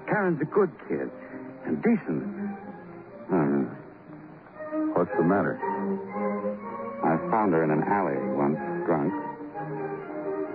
Karen's 0.06 0.40
a 0.40 0.44
good 0.44 0.70
kid 0.88 1.10
and 1.66 1.82
decent. 1.82 2.22
Hmm. 3.28 3.64
What's 4.94 5.10
the 5.16 5.24
matter? 5.24 5.58
I 7.04 7.16
found 7.30 7.52
her 7.52 7.64
in 7.64 7.70
an 7.70 7.82
alley 7.84 8.18
once, 8.36 8.58
drunk. 8.84 9.12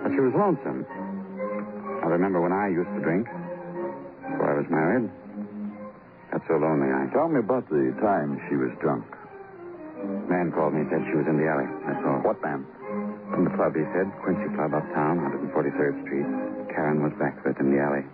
But 0.02 0.12
she 0.14 0.20
was 0.20 0.32
lonesome. 0.34 0.86
I 2.02 2.06
remember 2.06 2.40
when 2.40 2.52
I 2.52 2.68
used 2.68 2.90
to 2.94 3.02
drink 3.02 3.26
before 3.26 4.54
I 4.54 4.56
was 4.60 4.68
married. 4.70 5.10
Got 6.30 6.42
so 6.46 6.54
lonely 6.54 6.92
I. 6.92 7.10
Tell 7.12 7.28
me 7.28 7.40
about 7.40 7.68
the 7.68 7.90
time 8.00 8.38
she 8.48 8.56
was 8.56 8.70
drunk. 8.78 9.04
Man 10.30 10.52
called 10.52 10.74
me, 10.74 10.86
said 10.90 11.02
she 11.10 11.16
was 11.16 11.26
in 11.26 11.40
the 11.40 11.48
alley. 11.48 11.66
That's 11.88 12.04
all. 12.06 12.22
What 12.22 12.38
man? 12.42 12.66
From 13.32 13.44
the 13.44 13.54
club, 13.58 13.74
he 13.74 13.82
said. 13.90 14.06
Quincy 14.22 14.46
Club 14.54 14.74
uptown, 14.74 15.18
143rd 15.50 15.94
Street. 16.06 16.28
Karen 16.70 17.02
was 17.02 17.12
back 17.18 17.42
with 17.42 17.58
in 17.58 17.74
the 17.74 17.80
alley. 17.82 18.04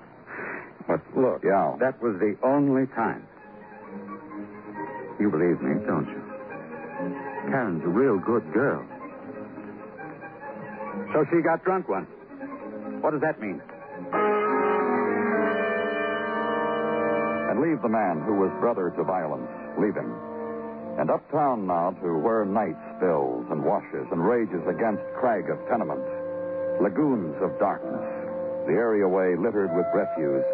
But 0.86 1.00
look, 1.16 1.42
Yeah. 1.44 1.74
that 1.78 2.00
was 2.02 2.18
the 2.18 2.36
only 2.42 2.86
time. 2.88 3.22
You 5.18 5.30
believe 5.30 5.60
me, 5.62 5.74
don't 5.86 6.08
you? 6.08 6.20
Karen's 7.50 7.84
a 7.84 7.88
real 7.88 8.18
good 8.18 8.52
girl. 8.52 8.82
So 11.12 11.24
she 11.30 11.40
got 11.42 11.62
drunk 11.64 11.88
once. 11.88 12.08
What 13.00 13.10
does 13.12 13.20
that 13.20 13.40
mean? 13.40 13.60
And 17.50 17.60
leave 17.60 17.82
the 17.82 17.88
man 17.88 18.22
who 18.22 18.34
was 18.34 18.50
brother 18.60 18.90
to 18.96 19.04
violence. 19.04 19.48
Leave 19.78 19.94
him. 19.94 20.12
And 20.98 21.10
uptown 21.10 21.66
now 21.66 21.90
to 22.02 22.18
where 22.18 22.44
night 22.44 22.76
spills 22.96 23.46
and 23.50 23.64
washes 23.64 24.06
and 24.10 24.24
rages 24.24 24.62
against 24.68 25.02
crag 25.20 25.48
of 25.50 25.58
tenements. 25.68 26.08
Lagoons 26.80 27.36
of 27.42 27.58
darkness. 27.58 28.00
The 28.66 28.72
areaway 28.72 29.36
littered 29.36 29.74
with 29.74 29.86
refuse 29.94 30.44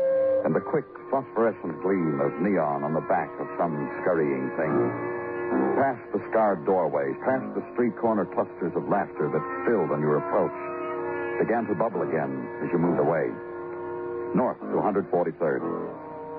and 0.45 0.54
the 0.54 0.62
quick 0.62 0.87
phosphorescent 1.11 1.83
gleam 1.83 2.21
of 2.21 2.30
neon 2.40 2.85
on 2.85 2.95
the 2.95 3.04
back 3.11 3.30
of 3.40 3.49
some 3.59 3.75
scurrying 4.02 4.50
thing. 4.54 4.75
Past 5.80 6.04
the 6.12 6.23
scarred 6.30 6.62
doorways, 6.66 7.16
past 7.25 7.47
the 7.57 7.64
street 7.73 7.97
corner 7.99 8.26
clusters 8.37 8.75
of 8.76 8.87
laughter 8.87 9.33
that 9.33 9.45
stilled 9.64 9.90
on 9.90 10.04
your 10.04 10.21
approach, 10.21 10.54
began 11.40 11.66
to 11.66 11.75
bubble 11.75 12.02
again 12.02 12.47
as 12.62 12.68
you 12.71 12.78
moved 12.78 13.00
away. 13.00 13.30
North 14.35 14.61
to 14.61 14.76
143rd. 14.76 15.62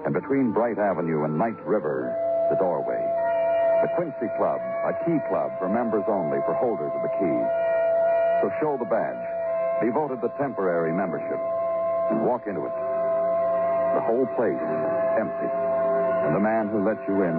And 0.05 0.13
between 0.13 0.53
Bright 0.53 0.77
Avenue 0.77 1.25
and 1.25 1.37
Night 1.37 1.57
River, 1.65 2.13
the 2.51 2.57
doorway. 2.61 3.01
The 3.81 3.91
Quincy 3.95 4.29
Club, 4.37 4.59
a 4.85 4.93
key 5.07 5.19
club 5.27 5.51
for 5.59 5.67
members 5.67 6.03
only, 6.07 6.39
for 6.45 6.53
holders 6.55 6.91
of 6.93 7.01
the 7.01 7.13
key. 7.19 7.39
So 8.43 8.51
show 8.59 8.77
the 8.77 8.87
badge, 8.87 9.23
be 9.81 9.89
voted 9.91 10.21
the 10.21 10.31
temporary 10.39 10.91
membership, 10.91 11.39
and 12.11 12.23
walk 12.23 12.47
into 12.47 12.63
it. 12.65 12.88
The 13.95 14.01
whole 14.01 14.27
place 14.37 14.59
empty. 15.17 15.49
And 16.25 16.35
the 16.35 16.39
man 16.39 16.69
who 16.69 16.85
let 16.85 16.99
you 17.07 17.23
in 17.23 17.35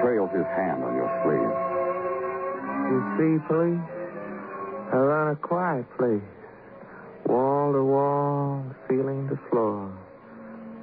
trails 0.00 0.30
his 0.32 0.46
hand 0.56 0.84
on 0.84 0.94
your 0.94 1.10
sleeve. 1.22 1.54
You 2.90 2.98
see, 3.16 3.32
police? 3.46 3.86
I 4.92 4.96
run 4.96 5.32
a 5.32 5.36
quiet 5.36 5.86
place. 5.96 6.22
Wall 7.26 7.72
to 7.72 7.84
wall, 7.84 8.64
ceiling 8.88 9.28
to 9.28 9.38
floor. 9.50 9.92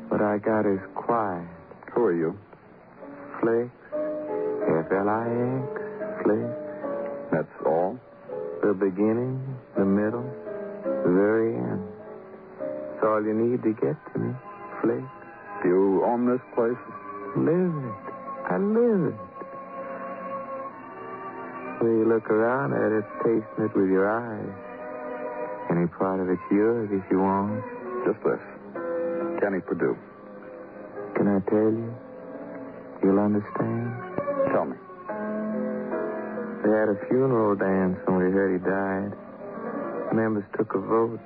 But 0.09 0.21
I 0.21 0.37
got 0.37 0.65
as 0.65 0.79
quiet. 0.95 1.47
Who 1.93 2.03
are 2.03 2.15
you? 2.15 2.37
Flix. 3.41 3.69
F-L-I-X. 4.85 6.23
Flix. 6.23 6.47
That's 7.31 7.65
all? 7.65 7.99
The 8.61 8.73
beginning, 8.73 9.43
the 9.77 9.85
middle, 9.85 10.25
the 10.83 11.11
very 11.11 11.55
end. 11.55 11.83
It's 12.95 13.03
all 13.03 13.21
you 13.23 13.33
need 13.33 13.63
to 13.63 13.73
get 13.73 13.95
to 14.13 14.19
me. 14.19 14.33
Do 14.83 15.69
you 15.69 16.03
own 16.05 16.27
this 16.29 16.41
place? 16.53 16.77
Live 17.35 17.73
it. 17.83 17.97
I 18.49 18.57
live 18.57 19.13
it. 19.13 19.19
When 21.81 21.91
you 21.99 22.05
look 22.07 22.29
around 22.29 22.73
at 22.73 22.91
it, 22.91 23.05
tasting 23.23 23.65
it 23.65 23.75
with 23.75 23.89
your 23.89 24.07
eyes. 24.09 24.53
Any 25.69 25.87
part 25.87 26.19
of 26.19 26.29
it's 26.29 26.41
yours 26.51 26.89
if 26.91 27.03
you 27.11 27.19
want. 27.19 27.63
Just 28.05 28.23
this. 28.23 28.39
Kenny 29.41 29.61
Purdue. 29.61 29.97
Can 31.15 31.27
I 31.27 31.39
tell 31.49 31.71
you? 31.73 31.93
You'll 33.03 33.19
understand. 33.19 33.91
Tell 34.53 34.65
me. 34.65 34.77
We 36.63 36.69
had 36.71 36.89
a 36.89 36.97
funeral 37.09 37.55
dance 37.55 37.97
when 38.05 38.17
we 38.17 38.31
heard 38.31 38.53
he 38.53 38.61
died. 38.63 39.11
Members 40.15 40.45
took 40.57 40.73
a 40.75 40.79
vote. 40.79 41.19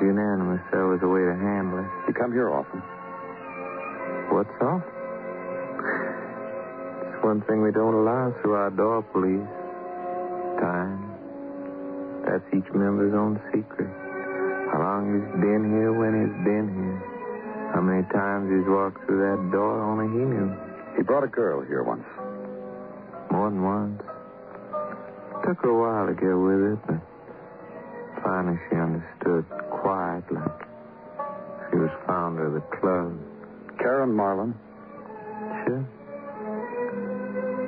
Unanimous. 0.00 0.64
That 0.72 0.88
was 0.88 1.00
the 1.00 1.08
way 1.08 1.20
to 1.20 1.36
handle 1.36 1.78
it. 1.84 1.90
You 2.08 2.14
come 2.14 2.32
here 2.32 2.48
often. 2.48 2.80
What's 4.32 4.56
off? 4.64 4.80
It's 7.04 7.22
one 7.22 7.42
thing 7.44 7.60
we 7.60 7.70
don't 7.70 7.92
allow 7.92 8.32
through 8.40 8.54
our 8.54 8.70
door 8.70 9.02
police. 9.12 9.44
Time. 10.56 11.04
That's 12.24 12.44
each 12.56 12.72
member's 12.72 13.12
own 13.12 13.40
secret. 13.52 13.92
How 14.72 14.80
long 14.80 15.12
he's 15.12 15.40
been 15.42 15.68
here, 15.68 15.92
when 15.92 16.16
he's 16.16 16.36
been 16.48 16.72
here. 16.72 16.98
How 17.74 17.80
many 17.82 18.02
times 18.08 18.48
he's 18.48 18.66
walked 18.66 19.04
through 19.04 19.20
that 19.20 19.52
door, 19.52 19.84
only 19.84 20.08
he 20.16 20.24
knew. 20.24 20.48
He 20.96 21.02
brought 21.02 21.24
a 21.24 21.28
girl 21.28 21.60
here 21.60 21.82
once. 21.82 22.08
More 23.30 23.50
than 23.50 23.62
once. 23.62 24.00
Took 25.44 25.60
her 25.60 25.68
a 25.68 25.76
while 25.76 26.06
to 26.08 26.14
get 26.14 26.32
with 26.32 26.72
it, 26.72 26.78
but 26.88 27.00
finally 28.22 28.58
she 28.68 28.76
understood 28.76 29.59
quietly. 30.20 30.52
She 31.70 31.76
was 31.76 31.90
founder 32.06 32.46
of 32.46 32.54
the 32.54 32.76
club. 32.76 33.18
Karen 33.78 34.12
Marlin. 34.12 34.54
Sure. 35.64 35.84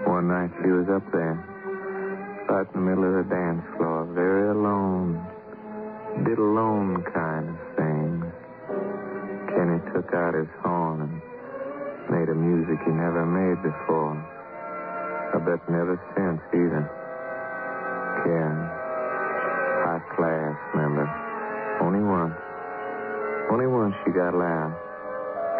One 0.06 0.28
night 0.28 0.50
she 0.62 0.68
was 0.70 0.88
up 0.88 1.04
there, 1.12 1.38
right 2.48 2.66
in 2.66 2.72
the 2.74 2.84
middle 2.84 3.04
of 3.04 3.24
the 3.24 3.34
dance 3.34 3.64
floor, 3.76 4.04
very 4.12 4.50
alone. 4.50 5.24
Did 6.24 6.38
alone 6.38 7.02
kind 7.14 7.48
of 7.48 7.58
things. 7.76 8.24
Kenny 9.48 9.80
took 9.94 10.12
out 10.12 10.34
his 10.34 10.48
horn 10.60 11.00
and 11.00 11.14
made 12.10 12.28
a 12.28 12.34
music 12.34 12.78
he 12.84 12.92
never 12.92 13.24
made 13.24 13.62
before. 13.62 14.16
I 15.32 15.38
bet 15.38 15.64
never 15.70 15.96
since 16.12 16.40
either. 16.52 16.84
Karen, 18.24 18.60
high 19.86 20.02
class 20.14 20.31
Only 23.52 23.66
once 23.66 23.94
she 24.02 24.10
got 24.12 24.32
loud. 24.32 24.72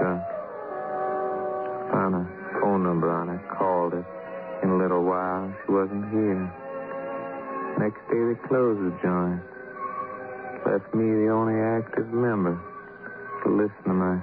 Drunk. 0.00 0.24
Found 1.92 2.14
a 2.16 2.24
phone 2.58 2.82
number 2.82 3.10
on 3.10 3.28
it, 3.28 3.40
called 3.52 3.92
it. 3.92 4.06
In 4.62 4.70
a 4.70 4.78
little 4.78 5.04
while, 5.04 5.52
she 5.60 5.72
wasn't 5.72 6.08
here. 6.08 6.40
Next 7.76 8.00
day, 8.08 8.16
they 8.16 8.48
closed 8.48 8.80
the 8.80 8.96
joint. 9.04 9.44
Left 10.64 10.88
me 10.94 11.04
the 11.04 11.28
only 11.28 11.60
active 11.60 12.08
member 12.08 12.56
to 13.44 13.50
listen 13.52 13.84
to 13.84 13.92
my 13.92 14.16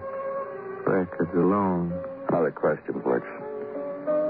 records 0.90 1.30
alone. 1.38 1.94
Another 2.28 2.50
question, 2.50 2.98
Blix. 3.06 3.22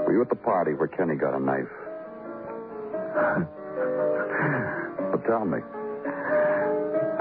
Were 0.04 0.12
you 0.12 0.20
at 0.20 0.28
the 0.28 0.36
party 0.36 0.74
where 0.74 0.88
Kenny 0.88 1.16
got 1.16 1.32
a 1.32 1.40
knife? 1.40 1.72
well, 5.00 5.22
tell 5.24 5.46
me. 5.46 5.64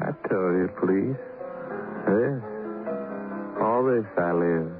I 0.03 0.11
told 0.27 0.59
you, 0.59 0.67
please. 0.83 1.38
This. 2.07 2.41
All 3.61 3.83
this 3.85 4.05
I 4.17 4.31
live. 4.31 4.71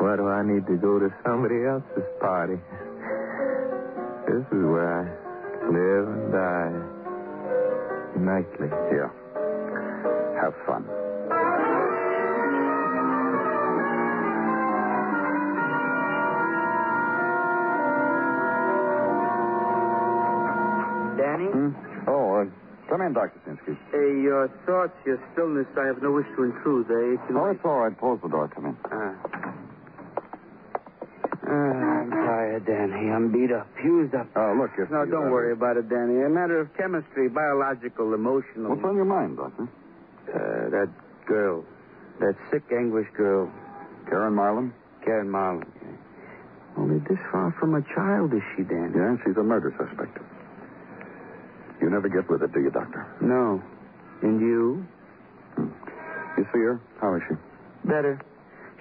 Why 0.00 0.16
do 0.16 0.28
I 0.28 0.42
need 0.42 0.66
to 0.66 0.76
go 0.76 0.98
to 0.98 1.08
somebody 1.24 1.64
else's 1.64 2.04
party? 2.20 2.58
This 4.26 4.44
is 4.52 4.64
where 4.64 5.00
I 5.00 5.04
live 5.70 6.08
and 6.08 6.32
die. 6.32 6.72
Nightly. 8.18 8.68
Here. 8.90 9.10
Have 10.40 10.54
fun. 10.66 10.84
Danny? 21.16 21.46
Hmm? 21.46 21.91
Come 22.92 23.00
in, 23.00 23.14
Dr. 23.14 23.40
Sinsky. 23.48 23.72
Hey, 23.88 24.20
your 24.20 24.52
thoughts, 24.68 24.92
your 25.08 25.16
stillness, 25.32 25.64
I 25.80 25.86
have 25.88 26.02
no 26.02 26.12
wish 26.12 26.26
to 26.36 26.44
intrude. 26.44 26.92
They 26.92 27.16
can 27.24 27.40
Oh, 27.40 27.48
it's 27.48 27.64
all 27.64 27.88
right. 27.88 27.98
Close 27.98 28.20
the 28.20 28.28
door. 28.28 28.52
Come 28.52 28.66
in. 28.66 28.76
Ah. 28.84 29.16
Ah, 31.48 31.48
I'm 31.48 32.10
tired, 32.10 32.66
Danny. 32.66 33.08
I'm 33.08 33.32
beat 33.32 33.50
up, 33.50 33.66
fused 33.80 34.14
up. 34.14 34.28
Oh, 34.36 34.52
look, 34.60 34.76
if 34.76 34.90
No, 34.90 35.04
you, 35.04 35.10
don't 35.10 35.28
uh, 35.28 35.32
worry 35.32 35.54
about 35.54 35.78
it, 35.78 35.88
Danny. 35.88 36.20
A 36.20 36.28
matter 36.28 36.60
of 36.60 36.68
chemistry, 36.76 37.30
biological, 37.30 38.12
emotional. 38.12 38.76
What's 38.76 38.84
on 38.84 38.94
your 38.96 39.08
mind, 39.08 39.38
Doctor? 39.38 39.64
Uh, 40.28 40.68
that 40.76 40.90
girl. 41.24 41.64
That 42.20 42.36
sick, 42.50 42.62
anguished 42.76 43.14
girl. 43.16 43.50
Karen 44.04 44.34
Marlin? 44.34 44.74
Karen 45.02 45.30
Marlin. 45.30 45.64
Only 46.76 46.98
this 47.08 47.18
far 47.32 47.56
from 47.58 47.74
a 47.74 47.80
child 47.94 48.34
is 48.34 48.42
she, 48.54 48.64
Danny. 48.64 48.92
Yeah, 48.94 49.16
she's 49.24 49.36
a 49.38 49.42
murder 49.42 49.72
suspect. 49.80 50.18
You 51.82 51.90
never 51.90 52.08
get 52.08 52.30
with 52.30 52.42
it, 52.42 52.54
do 52.54 52.60
you, 52.60 52.70
Doctor? 52.70 53.02
No. 53.20 53.60
And 54.22 54.40
you? 54.40 54.86
You 55.58 56.44
see 56.54 56.62
her? 56.62 56.80
How 57.00 57.16
is 57.16 57.22
she? 57.28 57.34
Better. 57.84 58.22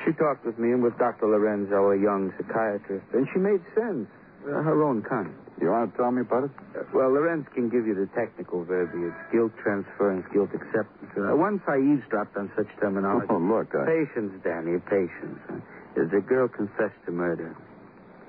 She 0.05 0.13
talked 0.13 0.45
with 0.45 0.57
me 0.57 0.69
and 0.69 0.83
with 0.83 0.97
Dr. 0.97 1.25
Lorenzo, 1.27 1.89
a 1.91 1.97
young 1.97 2.31
psychiatrist, 2.37 3.05
and 3.13 3.27
she 3.33 3.39
made 3.39 3.61
sense. 3.73 4.07
Uh, 4.41 4.61
her 4.65 4.81
own 4.81 5.03
kind. 5.05 5.33
You 5.61 5.69
want 5.69 5.93
to 5.93 5.97
tell 5.97 6.09
me 6.09 6.21
about 6.21 6.45
it? 6.45 6.51
Uh, 6.73 6.81
well, 6.93 7.13
Lorenz 7.13 7.45
can 7.53 7.69
give 7.69 7.85
you 7.85 7.93
the 7.93 8.09
technical 8.17 8.65
verbiage 8.65 9.13
guilt 9.31 9.51
transfer 9.61 10.09
and 10.09 10.25
guilt 10.33 10.49
acceptance. 10.49 11.13
Uh, 11.13 11.37
once 11.37 11.61
I 11.69 11.77
eavesdropped 11.77 12.35
on 12.37 12.49
such 12.57 12.65
terminology. 12.81 13.27
Oh, 13.29 13.37
look, 13.37 13.69
I... 13.77 13.85
Patience, 13.85 14.33
Danny, 14.41 14.81
patience. 14.89 15.37
Uh, 15.49 15.61
the 15.93 16.21
girl 16.25 16.47
confessed 16.47 16.97
to 17.05 17.11
murder. 17.11 17.55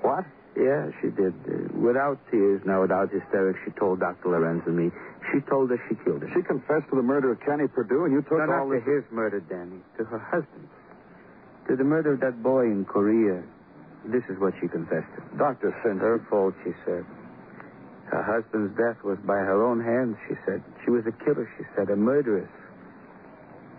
What? 0.01 0.25
Yeah, 0.55 0.93
she 1.01 1.09
did. 1.09 1.33
Uh, 1.49 1.73
without 1.73 2.19
tears, 2.29 2.61
now 2.65 2.81
without 2.81 3.09
hysterics, 3.09 3.59
she 3.65 3.71
told 3.71 3.99
Dr. 3.99 4.29
Lorenz 4.29 4.61
and 4.67 4.77
me. 4.77 4.91
She 5.31 5.41
told 5.49 5.71
us 5.71 5.79
she 5.89 5.95
killed 6.05 6.21
her. 6.21 6.29
She 6.35 6.43
confessed 6.45 6.89
to 6.91 6.95
the 6.95 7.01
murder 7.01 7.31
of 7.31 7.39
Kenny 7.41 7.67
Purdue, 7.67 8.05
and 8.05 8.13
you 8.13 8.21
took 8.21 8.37
no, 8.37 8.53
all 8.53 8.69
not 8.69 8.75
this... 8.75 8.85
to 8.85 9.01
his 9.01 9.03
murder, 9.11 9.39
Danny. 9.39 9.81
To 9.97 10.03
her 10.05 10.19
husband. 10.19 10.69
To 11.69 11.75
the 11.75 11.83
murder 11.83 12.13
of 12.13 12.19
that 12.19 12.43
boy 12.43 12.65
in 12.65 12.85
Korea. 12.85 13.41
This 14.05 14.23
is 14.29 14.37
what 14.37 14.53
she 14.61 14.67
confessed 14.67 15.09
to. 15.15 15.37
Dr. 15.37 15.73
Sin. 15.81 15.97
Her 15.97 16.21
fault, 16.29 16.53
she 16.63 16.71
said. 16.85 17.05
Her 18.13 18.21
husband's 18.21 18.77
death 18.77 19.01
was 19.03 19.17
by 19.25 19.37
her 19.41 19.63
own 19.65 19.81
hands, 19.81 20.17
she 20.27 20.35
said. 20.45 20.61
She 20.85 20.91
was 20.91 21.01
a 21.07 21.15
killer, 21.25 21.49
she 21.57 21.63
said, 21.75 21.89
a 21.89 21.95
murderess. 21.95 22.51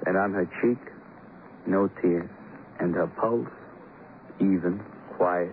And 0.07 0.17
on 0.17 0.33
her 0.33 0.49
cheek, 0.61 0.81
no 1.67 1.89
tears. 2.03 2.29
And 2.81 2.95
her 2.95 3.07
pulse, 3.07 3.47
even, 4.41 4.83
quiet. 5.17 5.53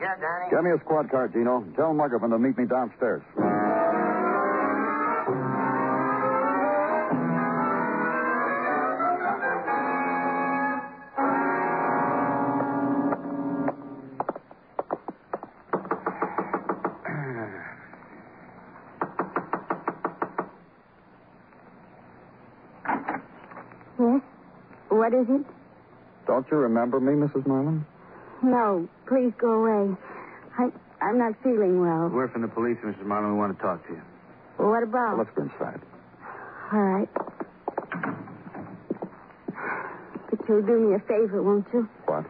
Yeah, 0.00 0.14
Danny. 0.20 0.50
Get 0.50 0.62
me 0.62 0.70
a 0.70 0.78
squad 0.84 1.10
car, 1.10 1.28
Gino. 1.28 1.64
Tell 1.74 1.92
Muggavan 1.92 2.30
to 2.30 2.38
meet 2.38 2.56
me 2.56 2.66
downstairs. 2.66 3.22
Yes? 23.98 24.22
What 24.88 25.12
is 25.12 25.26
it? 25.28 25.44
Don't 26.26 26.46
you 26.50 26.56
remember 26.58 27.00
me, 27.00 27.12
Mrs. 27.14 27.46
Marlin? 27.46 27.84
No, 28.42 28.88
please 29.06 29.32
go 29.40 29.50
away. 29.64 29.96
I, 30.58 30.68
I'm 31.04 31.18
not 31.18 31.34
feeling 31.42 31.80
well. 31.80 32.08
We're 32.12 32.28
from 32.28 32.42
the 32.42 32.48
police, 32.48 32.78
Mrs. 32.84 33.04
Marlin. 33.04 33.32
We 33.32 33.38
want 33.38 33.56
to 33.56 33.62
talk 33.62 33.86
to 33.88 33.92
you. 33.92 34.02
Well, 34.58 34.68
what 34.70 34.82
about? 34.82 35.16
Well, 35.16 35.24
let's 35.26 35.30
go 35.36 35.42
inside. 35.42 35.80
All 36.72 36.80
right. 36.80 37.08
But 40.30 40.38
you'll 40.48 40.62
do 40.66 40.78
me 40.90 40.94
a 40.96 41.00
favor, 41.00 41.42
won't 41.42 41.66
you? 41.72 41.88
What? 42.06 42.24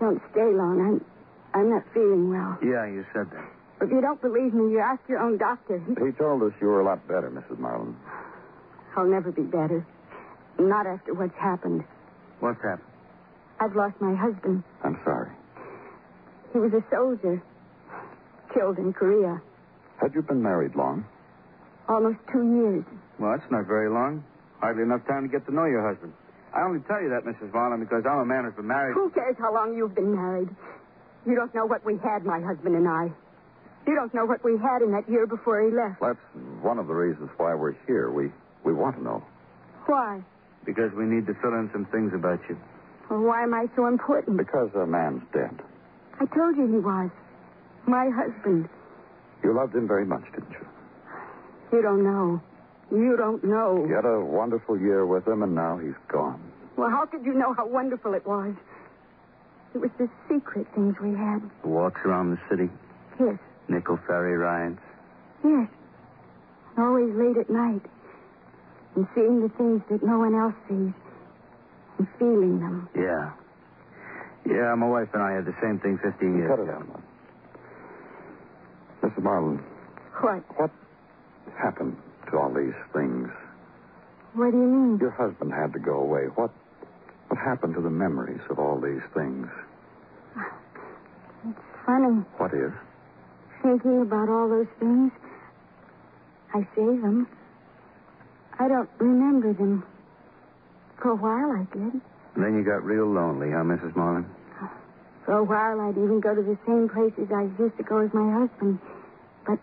Don't 0.00 0.20
stay 0.30 0.44
long. 0.52 0.80
I'm, 0.80 1.04
I'm 1.60 1.70
not 1.70 1.82
feeling 1.92 2.30
well. 2.30 2.58
Yeah, 2.62 2.86
you 2.86 3.04
said 3.12 3.26
that. 3.32 3.44
If 3.82 3.90
you 3.90 4.00
don't 4.00 4.20
believe 4.22 4.54
me, 4.54 4.72
you 4.72 4.78
ask 4.80 5.00
your 5.08 5.18
own 5.20 5.36
doctor. 5.38 5.78
He- 5.78 6.06
He 6.06 6.12
told 6.12 6.42
us 6.42 6.52
you 6.60 6.68
were 6.68 6.80
a 6.80 6.84
lot 6.84 7.06
better, 7.06 7.30
Mrs. 7.30 7.58
Marlin. 7.58 7.96
I'll 8.96 9.06
never 9.06 9.30
be 9.32 9.42
better. 9.42 9.86
Not 10.58 10.86
after 10.86 11.12
what's 11.12 11.36
happened. 11.38 11.84
What's 12.40 12.60
happened? 12.62 12.88
I've 13.60 13.74
lost 13.74 13.94
my 14.00 14.14
husband. 14.14 14.62
I'm 14.84 14.98
sorry. 15.04 15.30
He 16.52 16.58
was 16.58 16.72
a 16.72 16.84
soldier. 16.90 17.42
Killed 18.54 18.78
in 18.78 18.92
Korea. 18.92 19.40
Had 20.00 20.14
you 20.14 20.22
been 20.22 20.42
married 20.42 20.74
long? 20.76 21.04
Almost 21.88 22.18
two 22.32 22.44
years. 22.44 22.84
Well, 23.18 23.36
that's 23.36 23.50
not 23.50 23.66
very 23.66 23.88
long. 23.88 24.24
Hardly 24.60 24.82
enough 24.82 25.06
time 25.06 25.22
to 25.22 25.28
get 25.28 25.46
to 25.46 25.54
know 25.54 25.64
your 25.64 25.86
husband. 25.86 26.12
I 26.54 26.62
only 26.62 26.80
tell 26.88 27.00
you 27.02 27.10
that, 27.10 27.24
Mrs. 27.24 27.52
Marlin, 27.52 27.80
because 27.80 28.04
I'm 28.08 28.18
a 28.20 28.24
man 28.24 28.44
who's 28.44 28.54
been 28.54 28.66
married. 28.66 28.94
Who 28.94 29.10
cares 29.10 29.36
how 29.38 29.52
long 29.52 29.76
you've 29.76 29.94
been 29.94 30.14
married? 30.14 30.48
You 31.26 31.34
don't 31.34 31.54
know 31.54 31.66
what 31.66 31.84
we 31.84 31.98
had, 31.98 32.24
my 32.24 32.40
husband 32.40 32.74
and 32.76 32.88
I. 32.88 33.12
You 33.86 33.94
don't 33.94 34.12
know 34.14 34.24
what 34.24 34.42
we 34.44 34.56
had 34.58 34.82
in 34.82 34.90
that 34.92 35.08
year 35.08 35.26
before 35.26 35.62
he 35.62 35.70
left. 35.74 36.00
That's 36.00 36.18
one 36.62 36.78
of 36.78 36.86
the 36.86 36.94
reasons 36.94 37.30
why 37.36 37.54
we're 37.54 37.76
here. 37.86 38.10
We 38.10 38.32
we 38.64 38.72
want 38.72 38.96
to 38.96 39.02
know. 39.02 39.22
Why? 39.86 40.22
Because 40.64 40.90
we 40.96 41.04
need 41.04 41.26
to 41.26 41.34
fill 41.40 41.54
in 41.54 41.70
some 41.72 41.86
things 41.86 42.12
about 42.14 42.40
you. 42.48 42.56
Well, 43.10 43.20
why 43.20 43.42
am 43.42 43.54
I 43.54 43.66
so 43.76 43.86
important? 43.86 44.36
Because 44.36 44.70
a 44.74 44.86
man's 44.86 45.22
dead. 45.32 45.50
I 46.20 46.26
told 46.26 46.56
you 46.56 46.66
he 46.66 46.78
was. 46.78 47.10
My 47.86 48.08
husband. 48.10 48.68
You 49.44 49.54
loved 49.54 49.74
him 49.74 49.86
very 49.86 50.04
much, 50.04 50.24
didn't 50.32 50.50
you? 50.50 50.66
You 51.72 51.82
don't 51.82 52.02
know. 52.02 52.40
You 52.90 53.16
don't 53.16 53.44
know. 53.44 53.84
You 53.88 53.94
had 53.94 54.04
a 54.04 54.20
wonderful 54.20 54.78
year 54.78 55.04
with 55.06 55.26
him, 55.26 55.42
and 55.42 55.54
now 55.54 55.76
he's 55.78 55.94
gone. 56.08 56.40
Well, 56.76 56.90
how 56.90 57.06
could 57.06 57.24
you 57.24 57.34
know 57.34 57.52
how 57.54 57.66
wonderful 57.66 58.14
it 58.14 58.26
was? 58.26 58.54
It 59.74 59.78
was 59.78 59.90
the 59.98 60.08
secret 60.28 60.66
things 60.74 60.96
we 61.02 61.10
had. 61.14 61.42
Walks 61.64 62.00
around 62.04 62.30
the 62.30 62.40
city. 62.48 62.70
Yes, 63.20 63.38
Nickel 63.68 63.98
ferry 64.06 64.36
rides. 64.36 64.78
yes. 65.44 65.68
Always 66.78 67.14
late 67.14 67.36
at 67.38 67.50
night. 67.50 67.82
And 68.94 69.06
seeing 69.14 69.40
the 69.42 69.48
things 69.50 69.82
that 69.90 70.02
no 70.02 70.18
one 70.18 70.34
else 70.34 70.54
sees. 70.68 70.92
And 71.98 72.08
feeling 72.18 72.60
them. 72.60 72.88
Yeah. 72.94 73.32
Yeah, 74.46 74.74
my 74.76 74.86
wife 74.88 75.08
and 75.14 75.22
I 75.22 75.32
had 75.32 75.44
the 75.44 75.54
same 75.62 75.78
thing 75.80 75.98
15 76.02 76.36
years 76.36 76.50
Cut 76.50 76.60
it 76.60 76.68
ago. 76.68 76.82
out. 76.84 77.02
Mrs. 79.02 79.22
Marlin, 79.22 79.58
What? 80.20 80.42
what 80.58 80.70
happened 81.58 81.96
to 82.30 82.38
all 82.38 82.52
these 82.52 82.74
things? 82.92 83.28
What 84.34 84.50
do 84.52 84.56
you 84.58 84.64
mean? 84.66 84.98
Your 85.00 85.10
husband 85.10 85.52
had 85.52 85.72
to 85.72 85.78
go 85.78 85.98
away. 86.00 86.24
What 86.34 86.50
what 87.28 87.38
happened 87.40 87.74
to 87.74 87.80
the 87.80 87.90
memories 87.90 88.40
of 88.50 88.58
all 88.58 88.80
these 88.80 89.02
things? 89.14 89.48
It's 91.48 91.58
funny. 91.84 92.22
What 92.38 92.52
is? 92.54 92.72
Thinking 93.62 94.02
about 94.02 94.28
all 94.28 94.48
those 94.48 94.68
things. 94.78 95.10
I 96.54 96.60
say 96.76 96.84
them. 96.86 97.26
I 98.58 98.68
don't 98.68 98.88
remember 98.98 99.52
them. 99.52 99.84
For 101.00 101.10
a 101.10 101.16
while 101.16 101.50
I 101.52 101.64
did. 101.72 102.00
And 102.34 102.44
Then 102.44 102.54
you 102.56 102.64
got 102.64 102.84
real 102.84 103.06
lonely, 103.06 103.50
huh, 103.50 103.62
Mrs. 103.64 103.94
Marlin? 103.96 104.26
For 105.24 105.32
a 105.38 105.44
while 105.44 105.80
I'd 105.80 105.96
even 105.98 106.20
go 106.20 106.34
to 106.34 106.42
the 106.42 106.56
same 106.66 106.88
places 106.88 107.30
I 107.34 107.42
used 107.62 107.76
to 107.78 107.82
go 107.82 108.02
with 108.02 108.14
my 108.14 108.32
husband. 108.46 108.78
But 109.46 109.58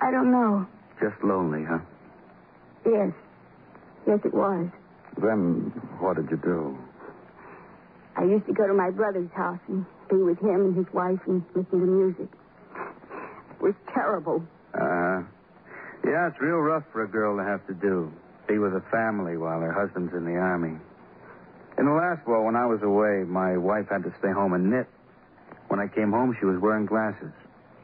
I 0.00 0.10
don't 0.10 0.30
know. 0.32 0.66
Just 1.00 1.22
lonely, 1.22 1.64
huh? 1.68 1.78
Yes. 2.84 3.12
Yes, 4.06 4.20
it 4.24 4.34
was. 4.34 4.68
Then 5.20 5.72
what 6.00 6.16
did 6.16 6.30
you 6.30 6.36
do? 6.36 6.76
I 8.16 8.24
used 8.24 8.46
to 8.46 8.52
go 8.52 8.66
to 8.66 8.74
my 8.74 8.90
brother's 8.90 9.30
house 9.34 9.58
and 9.68 9.84
be 10.10 10.16
with 10.16 10.38
him 10.38 10.60
and 10.66 10.76
his 10.76 10.92
wife 10.92 11.18
and 11.26 11.44
listen 11.54 11.80
to 11.80 11.86
music. 11.86 12.28
It 13.52 13.62
was 13.62 13.74
terrible. 13.92 14.42
Uh, 14.74 15.22
yeah, 16.04 16.28
it's 16.28 16.40
real 16.40 16.58
rough 16.58 16.84
for 16.92 17.02
a 17.04 17.08
girl 17.08 17.36
to 17.36 17.44
have 17.44 17.66
to 17.66 17.74
do. 17.74 18.12
Be 18.48 18.58
with 18.58 18.74
a 18.74 18.82
family 18.90 19.36
while 19.36 19.60
her 19.60 19.72
husband's 19.72 20.12
in 20.12 20.24
the 20.24 20.36
army. 20.36 20.76
In 21.78 21.86
the 21.86 21.92
last 21.92 22.26
war, 22.26 22.44
when 22.44 22.56
I 22.56 22.66
was 22.66 22.82
away, 22.82 23.24
my 23.26 23.56
wife 23.56 23.86
had 23.90 24.04
to 24.04 24.12
stay 24.18 24.30
home 24.30 24.52
and 24.52 24.70
knit. 24.70 24.86
When 25.68 25.80
I 25.80 25.88
came 25.88 26.12
home, 26.12 26.36
she 26.38 26.46
was 26.46 26.60
wearing 26.60 26.86
glasses. 26.86 27.32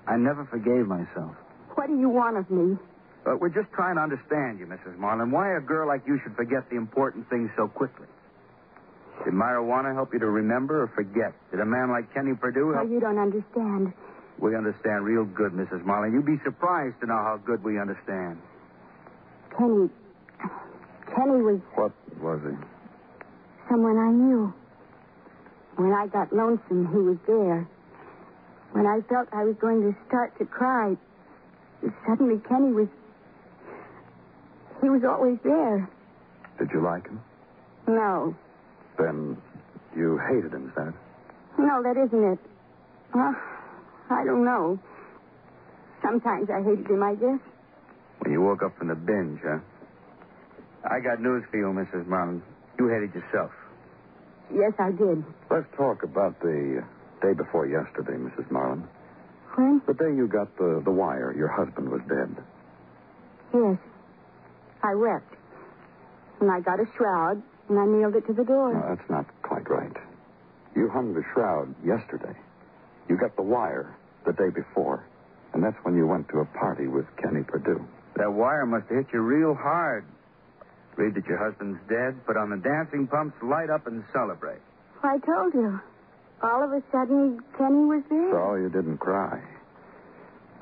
I 0.07 0.16
never 0.16 0.44
forgave 0.44 0.87
myself. 0.87 1.35
What 1.75 1.88
do 1.88 1.99
you 1.99 2.09
want 2.09 2.37
of 2.37 2.51
me? 2.51 2.77
But 3.25 3.40
we're 3.40 3.49
just 3.51 3.70
trying 3.73 3.96
to 3.96 4.03
understand 4.03 4.59
you, 4.59 4.66
Mrs. 4.66 4.96
Marlin. 4.99 5.31
Why 5.31 5.57
a 5.57 5.61
girl 5.61 5.88
like 5.88 6.03
you 6.07 6.20
should 6.23 6.37
forget 6.37 6.68
the 6.70 6.77
important 6.77 7.29
things 7.31 7.51
so 7.57 7.68
quickly. 7.68 8.07
Did 9.25 9.35
marijuana 9.35 9.92
help 9.94 10.12
you 10.14 10.18
to 10.20 10.27
remember 10.31 10.83
or 10.83 10.88
forget? 10.88 11.33
Did 11.51 11.61
a 11.61 11.66
man 11.66 11.90
like 11.90 12.12
Kenny 12.14 12.35
Purdue 12.35 12.70
Oh, 12.73 12.75
help? 12.79 12.90
you 12.90 13.01
don't 13.01 13.18
understand. 13.18 13.92
We 14.38 14.57
understand 14.57 15.05
real 15.05 15.25
good, 15.25 15.53
Mrs. 15.53 15.85
Marlin. 15.85 16.12
You'd 16.14 16.25
be 16.25 16.40
surprised 16.44 17.01
to 17.01 17.07
know 17.07 17.14
how 17.20 17.38
good 17.44 17.62
we 17.62 17.79
understand. 17.79 18.38
Kenny. 19.59 19.90
Kenny 21.14 21.42
was 21.42 21.61
What 21.75 21.92
was 22.20 22.40
he? 22.42 22.57
someone 23.68 23.99
I 23.99 24.11
knew. 24.11 24.53
When 25.77 25.92
I 25.92 26.07
got 26.09 26.33
lonesome, 26.33 26.88
he 26.92 26.99
was 26.99 27.16
there. 27.27 27.66
When 28.73 28.87
I 28.87 29.01
felt 29.09 29.29
I 29.33 29.44
was 29.44 29.57
going 29.61 29.81
to 29.83 29.96
start 30.09 30.37
to 30.38 30.44
cry, 30.44 30.96
suddenly 32.07 32.40
Kenny 32.49 32.73
was. 32.73 32.88
He 34.83 34.88
was 34.88 35.03
always 35.05 35.38
there. 35.44 35.88
Did 36.59 36.70
you 36.73 36.81
like 36.83 37.07
him? 37.07 37.20
No. 37.87 38.35
Then 38.99 39.37
you 39.96 40.18
hated 40.29 40.53
him, 40.53 40.68
is 40.68 40.75
that? 40.77 40.88
it? 40.88 40.94
No, 41.59 41.83
that 41.83 41.96
isn't 41.96 42.25
it. 42.33 42.38
Well, 43.14 43.35
I 44.11 44.25
don't 44.25 44.44
know. 44.44 44.79
Sometimes 46.03 46.49
I 46.51 46.62
hated 46.62 46.87
him, 46.88 47.03
I 47.03 47.14
guess. 47.14 47.40
When 48.20 48.33
you 48.33 48.40
woke 48.42 48.62
up 48.62 48.77
from 48.79 48.88
the 48.88 48.94
binge, 48.94 49.40
huh? 49.44 49.59
I 50.85 51.01
got 51.01 51.21
news 51.21 51.45
for 51.51 51.59
you, 51.59 51.66
Mrs. 51.66 52.07
Marlin. 52.07 52.43
You 52.79 52.88
hated 52.88 53.14
yourself. 53.14 53.51
Yes, 54.53 54.73
I 54.79 54.90
did. 54.90 55.23
Let's 55.51 55.66
talk 55.77 56.03
about 56.03 56.40
the 56.40 56.83
day 57.23 57.35
before 57.35 57.66
yesterday, 57.66 58.16
Mrs. 58.16 58.51
Marlin. 58.51 58.85
When? 59.55 59.83
The 59.87 59.95
day 59.95 60.14
you 60.16 60.27
got 60.27 60.57
the, 60.57 60.81
the 60.85 60.90
wire, 60.90 61.35
your 61.37 61.49
husband 61.49 61.88
was 61.90 62.01
dead. 62.09 62.37
Yes. 63.55 63.79
I 64.83 64.95
wept. 64.95 65.35
And 66.40 66.51
I 66.51 66.61
got 66.61 66.81
a 66.81 66.87
shroud, 66.97 67.43
and 67.69 67.79
I 67.79 67.85
nailed 67.85 68.16
it 68.16 68.27
to 68.29 68.33
the 68.33 68.45
door. 68.45 68.73
No, 68.73 68.95
that's 68.97 69.11
not 69.11 69.27
quite 69.43 69.69
right. 69.69 69.93
You 70.75 70.88
hung 70.88 71.14
the 71.14 71.23
shroud 71.35 71.75
yesterday. 71.85 72.35
You 73.09 73.19
got 73.19 73.37
the 73.37 73.43
wire 73.43 73.95
the 74.25 74.33
day 74.33 74.49
before. 74.55 75.05
And 75.53 75.62
that's 75.62 75.77
when 75.83 75.97
you 75.97 76.07
went 76.07 76.29
to 76.29 76.38
a 76.38 76.45
party 76.45 76.87
with 76.87 77.05
Kenny 77.21 77.43
Purdue. 77.43 77.85
That 78.16 78.33
wire 78.33 78.66
must 78.66 78.87
have 78.88 78.99
hit 78.99 79.07
you 79.12 79.21
real 79.21 79.55
hard. 79.55 80.05
Read 80.96 81.14
that 81.14 81.26
your 81.26 81.38
husband's 81.38 81.79
dead, 81.88 82.24
put 82.26 82.37
on 82.37 82.50
the 82.50 82.57
dancing 82.57 83.07
pumps, 83.07 83.37
light 83.42 83.70
up, 83.70 83.87
and 83.87 84.05
celebrate. 84.12 84.61
I 85.03 85.18
told 85.18 85.55
you. 85.55 85.81
All 86.42 86.64
of 86.64 86.72
a 86.72 86.83
sudden, 86.90 87.40
Kenny 87.57 87.85
was 87.85 88.03
there. 88.09 88.33
So 88.33 88.55
you 88.55 88.70
didn't 88.70 88.98
cry. 88.98 89.40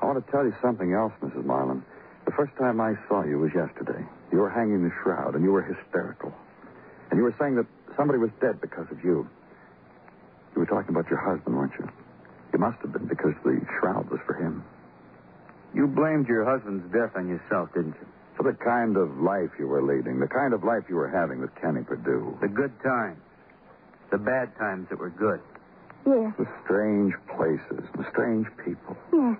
I 0.01 0.05
want 0.05 0.23
to 0.23 0.31
tell 0.31 0.43
you 0.45 0.53
something 0.61 0.93
else, 0.93 1.13
Mrs. 1.21 1.45
Marlin. 1.45 1.83
The 2.25 2.31
first 2.31 2.55
time 2.57 2.79
I 2.79 2.95
saw 3.07 3.23
you 3.23 3.39
was 3.39 3.51
yesterday. 3.55 4.05
You 4.31 4.39
were 4.39 4.49
hanging 4.49 4.83
the 4.83 4.91
shroud, 5.03 5.35
and 5.35 5.43
you 5.43 5.51
were 5.51 5.63
hysterical. 5.63 6.33
And 7.09 7.17
you 7.17 7.23
were 7.23 7.35
saying 7.39 7.55
that 7.55 7.65
somebody 7.97 8.19
was 8.19 8.29
dead 8.39 8.61
because 8.61 8.85
of 8.91 9.03
you. 9.03 9.27
You 10.53 10.59
were 10.59 10.65
talking 10.65 10.89
about 10.89 11.09
your 11.09 11.19
husband, 11.19 11.55
weren't 11.55 11.73
you? 11.79 11.89
You 12.53 12.59
must 12.59 12.79
have 12.81 12.93
been 12.93 13.07
because 13.07 13.33
the 13.43 13.59
shroud 13.79 14.09
was 14.09 14.19
for 14.25 14.33
him. 14.35 14.63
You 15.73 15.87
blamed 15.87 16.27
your 16.27 16.45
husband's 16.45 16.91
death 16.91 17.15
on 17.15 17.27
yourself, 17.27 17.69
didn't 17.73 17.95
you? 17.99 18.07
For 18.39 18.43
the 18.49 18.57
kind 18.63 18.95
of 18.95 19.19
life 19.19 19.51
you 19.59 19.67
were 19.67 19.83
leading, 19.83 20.21
the 20.21 20.27
kind 20.31 20.53
of 20.53 20.63
life 20.63 20.83
you 20.87 20.95
were 20.95 21.09
having 21.09 21.41
with 21.41 21.53
Kenny 21.59 21.83
Purdue. 21.83 22.37
The 22.39 22.47
good 22.47 22.71
times. 22.81 23.19
The 24.11 24.17
bad 24.17 24.55
times 24.57 24.87
that 24.89 24.97
were 24.97 25.09
good. 25.09 25.41
Yes, 26.07 26.31
The 26.39 26.47
strange 26.63 27.11
places, 27.35 27.83
the 27.99 28.07
strange 28.09 28.47
people. 28.63 28.95
yes. 29.11 29.35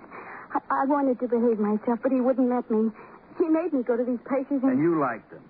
I, 0.52 0.82
I 0.82 0.84
wanted 0.84 1.18
to 1.20 1.28
behave 1.28 1.58
myself, 1.58 2.00
but 2.02 2.12
he 2.12 2.20
wouldn't 2.20 2.50
let 2.50 2.70
me. 2.70 2.90
He 3.38 3.48
made 3.48 3.72
me 3.72 3.82
go 3.82 3.96
to 3.96 4.04
these 4.04 4.20
places 4.28 4.60
and... 4.62 4.76
And 4.76 4.82
you 4.82 5.00
liked 5.00 5.30
them. 5.30 5.44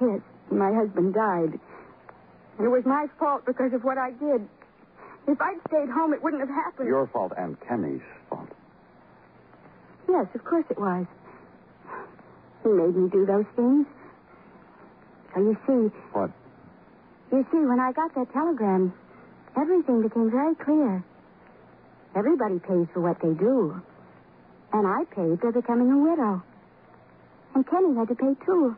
Yes, 0.00 0.20
my 0.50 0.72
husband 0.72 1.12
died. 1.12 1.60
And 2.56 2.64
it 2.66 2.70
was 2.70 2.86
my 2.86 3.04
fault 3.18 3.44
because 3.44 3.74
of 3.74 3.84
what 3.84 3.98
I 3.98 4.12
did. 4.12 4.48
If 5.28 5.38
I'd 5.42 5.60
stayed 5.68 5.90
home, 5.90 6.14
it 6.14 6.22
wouldn't 6.24 6.40
have 6.40 6.48
happened. 6.48 6.88
Your 6.88 7.06
fault 7.08 7.32
and 7.36 7.60
Kenny's 7.68 8.00
fault. 8.30 8.48
Yes, 10.08 10.24
of 10.34 10.42
course 10.44 10.64
it 10.70 10.80
was. 10.80 11.04
He 12.62 12.68
made 12.70 12.96
me 12.96 13.08
do 13.10 13.24
those 13.26 13.46
things. 13.56 13.86
So 15.34 15.40
you 15.40 15.56
see, 15.66 15.96
What? 16.12 16.30
you 17.32 17.46
see, 17.52 17.58
when 17.58 17.78
I 17.80 17.92
got 17.92 18.14
that 18.14 18.32
telegram, 18.32 18.92
everything 19.56 20.02
became 20.02 20.30
very 20.30 20.54
clear. 20.56 21.04
Everybody 22.16 22.58
pays 22.58 22.86
for 22.92 23.00
what 23.00 23.20
they 23.20 23.32
do. 23.34 23.80
And 24.72 24.86
I 24.86 25.04
paid 25.14 25.40
for 25.40 25.52
becoming 25.52 25.90
a 25.92 25.98
widow. 25.98 26.42
And 27.54 27.66
Kenny 27.66 27.94
had 27.96 28.08
to 28.08 28.14
pay 28.14 28.34
too. 28.44 28.76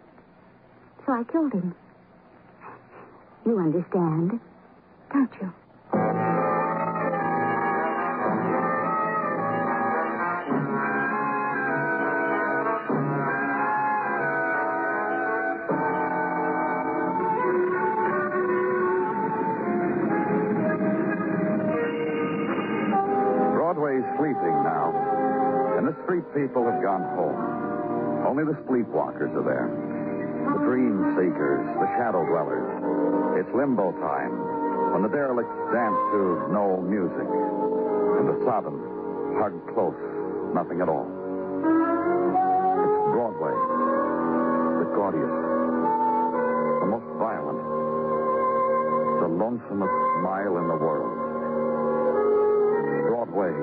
So 1.07 1.13
I 1.13 1.25
killed 1.25 1.53
him. 1.53 1.75
You 3.47 3.59
understand, 3.59 4.41
don't 5.13 5.31
you? 5.41 5.53
Street 26.11 26.27
people 26.35 26.67
have 26.67 26.83
gone 26.83 27.07
home. 27.15 27.39
Only 28.27 28.43
the 28.43 28.59
sleepwalkers 28.67 29.31
are 29.31 29.47
there. 29.47 29.71
The 29.71 30.59
dream 30.67 31.15
seekers, 31.15 31.63
the 31.79 31.87
shadow 31.95 32.27
dwellers. 32.27 32.67
It's 33.39 33.47
limbo 33.55 33.95
time, 34.03 34.35
when 34.91 35.07
the 35.07 35.13
derelicts 35.15 35.55
dance 35.71 35.95
to 36.11 36.51
no 36.51 36.83
music, 36.83 37.31
and 38.19 38.27
the 38.27 38.43
sodden 38.43 38.75
hug 39.39 39.55
close, 39.71 39.95
nothing 40.51 40.83
at 40.83 40.91
all. 40.91 41.07
It's 41.07 42.99
Broadway, 43.15 43.55
the 44.83 44.91
gaudiest, 44.91 45.39
the 46.83 46.91
most 46.91 47.07
violent, 47.23 47.63
the 49.23 49.31
lonesomest 49.31 49.95
smile 50.19 50.59
in 50.59 50.67
the 50.67 50.75
world. 50.75 51.15
Broadway, 53.07 53.55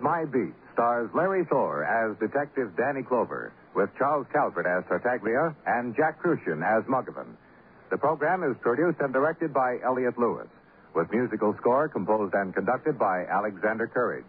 My 0.00 0.24
Beat 0.24 0.54
stars 0.72 1.10
Larry 1.14 1.44
Thor 1.44 1.84
as 1.84 2.16
Detective 2.18 2.74
Danny 2.76 3.02
Clover, 3.02 3.52
with 3.74 3.90
Charles 3.98 4.26
Calvert 4.32 4.66
as 4.66 4.84
Tartaglia 4.88 5.54
and 5.66 5.94
Jack 5.94 6.22
Kruschen 6.22 6.64
as 6.64 6.84
Muggavan. 6.84 7.36
The 7.90 7.98
program 7.98 8.42
is 8.42 8.56
produced 8.62 8.98
and 9.00 9.12
directed 9.12 9.52
by 9.52 9.78
Elliott 9.84 10.18
Lewis, 10.18 10.48
with 10.94 11.12
musical 11.12 11.54
score 11.60 11.88
composed 11.88 12.34
and 12.34 12.54
conducted 12.54 12.98
by 12.98 13.24
Alexander 13.26 13.86
Courage. 13.86 14.24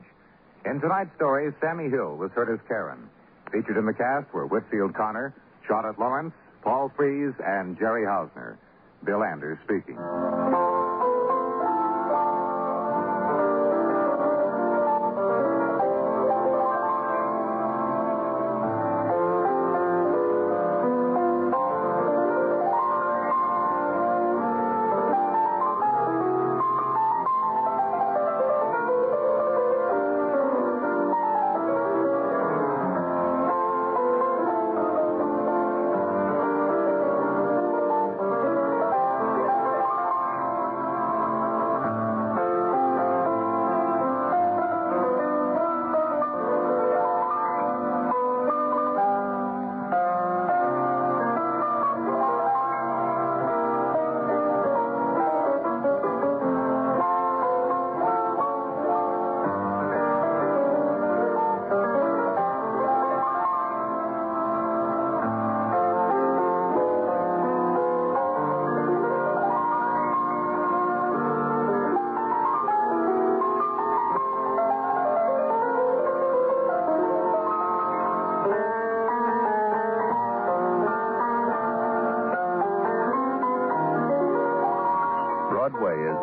In 0.65 0.79
tonight's 0.81 1.15
story, 1.15 1.51
Sammie 1.61 1.89
Hill 1.89 2.17
was 2.17 2.31
heard 2.31 2.53
as 2.53 2.59
Karen. 2.67 3.09
Featured 3.51 3.77
in 3.77 3.85
the 3.85 3.93
cast 3.93 4.31
were 4.33 4.47
Whitfield 4.47 4.93
Connor, 4.93 5.33
Charlotte 5.67 5.99
Lawrence, 5.99 6.33
Paul 6.63 6.91
Frees, 6.95 7.33
and 7.45 7.77
Jerry 7.77 8.03
Hausner. 8.03 8.57
Bill 9.03 9.23
Anders 9.23 9.57
speaking. 9.63 9.97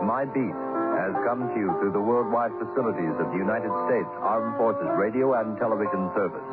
My 0.02 0.24
Beat 0.24 0.56
has 0.96 1.12
come 1.26 1.52
to 1.52 1.56
you 1.58 1.68
through 1.78 1.92
the 1.92 2.00
worldwide 2.00 2.52
facilities 2.56 3.12
of 3.20 3.28
the 3.30 3.38
United 3.38 3.70
States 3.86 4.08
Armed 4.24 4.56
Forces 4.56 4.88
Radio 4.96 5.34
and 5.34 5.58
Television 5.58 6.10
Service. 6.14 6.47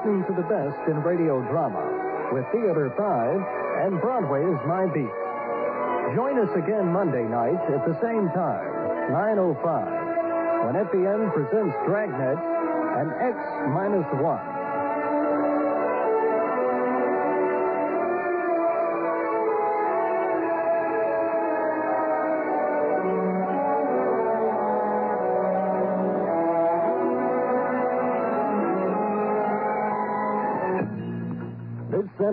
listening 0.00 0.24
to 0.24 0.32
the 0.32 0.48
best 0.48 0.78
in 0.88 0.96
radio 1.02 1.42
drama 1.50 1.84
with 2.32 2.44
Theater 2.52 2.88
5 2.96 3.84
and 3.84 4.00
Broadway's 4.00 4.56
My 4.66 4.86
Beat. 4.86 5.12
Join 6.16 6.38
us 6.40 6.48
again 6.56 6.88
Monday 6.88 7.24
night 7.24 7.60
at 7.68 7.84
the 7.84 7.92
same 8.00 8.28
time, 8.32 8.64
9.05, 9.12 10.64
when 10.64 10.74
FBN 10.86 11.32
presents 11.34 11.76
Dragnet 11.84 12.38
and 12.96 13.12
X-1. 13.20 14.59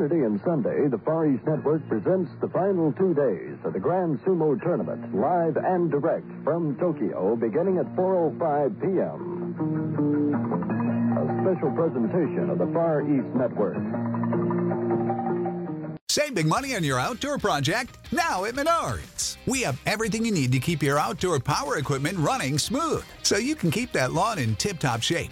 Saturday 0.08 0.26
and 0.26 0.39
Sunday, 0.46 0.88
the 0.88 1.00
Far 1.00 1.28
East 1.28 1.43
Network 1.46 1.86
presents 1.89 2.32
the 2.39 2.48
final 2.48 2.93
two 2.93 3.13
days 3.13 3.58
of 3.65 3.74
the 3.74 3.80
Grand 3.80 4.17
Sumo 4.22 4.58
Tournament, 4.63 5.13
live 5.13 5.58
and 5.58 5.91
direct 5.91 6.26
from 6.46 6.78
Tokyo, 6.78 7.36
beginning 7.36 7.78
at 7.78 7.86
4.05 7.98 8.80
p.m. 8.80 9.54
A 11.12 11.26
special 11.43 11.72
presentation 11.72 12.50
of 12.50 12.58
the 12.58 12.67
Far 12.67 13.02
East 13.02 13.28
Network. 13.36 13.76
Save 16.08 16.36
big 16.36 16.48
money 16.48 16.74
on 16.74 16.86
your 16.86 17.00
outdoor 17.02 17.38
project 17.38 17.98
now 18.13 18.46
at 18.46 18.54
Menards. 18.54 19.36
We 19.46 19.62
have 19.63 19.78
everything 19.86 20.24
you 20.24 20.32
need 20.32 20.54
to 20.54 20.60
keep 20.60 20.82
your 20.82 21.00
outdoor 21.00 21.41
power 21.41 21.80
equipment 21.80 22.17
running 22.17 22.58
smooth 22.58 23.04
so 23.24 23.36
you 23.36 23.56
can 23.56 23.72
keep 23.72 23.91
that 23.91 24.13
lawn 24.13 24.39
in 24.39 24.56
tip 24.56 24.80
top 24.80 25.02
shape 25.02 25.32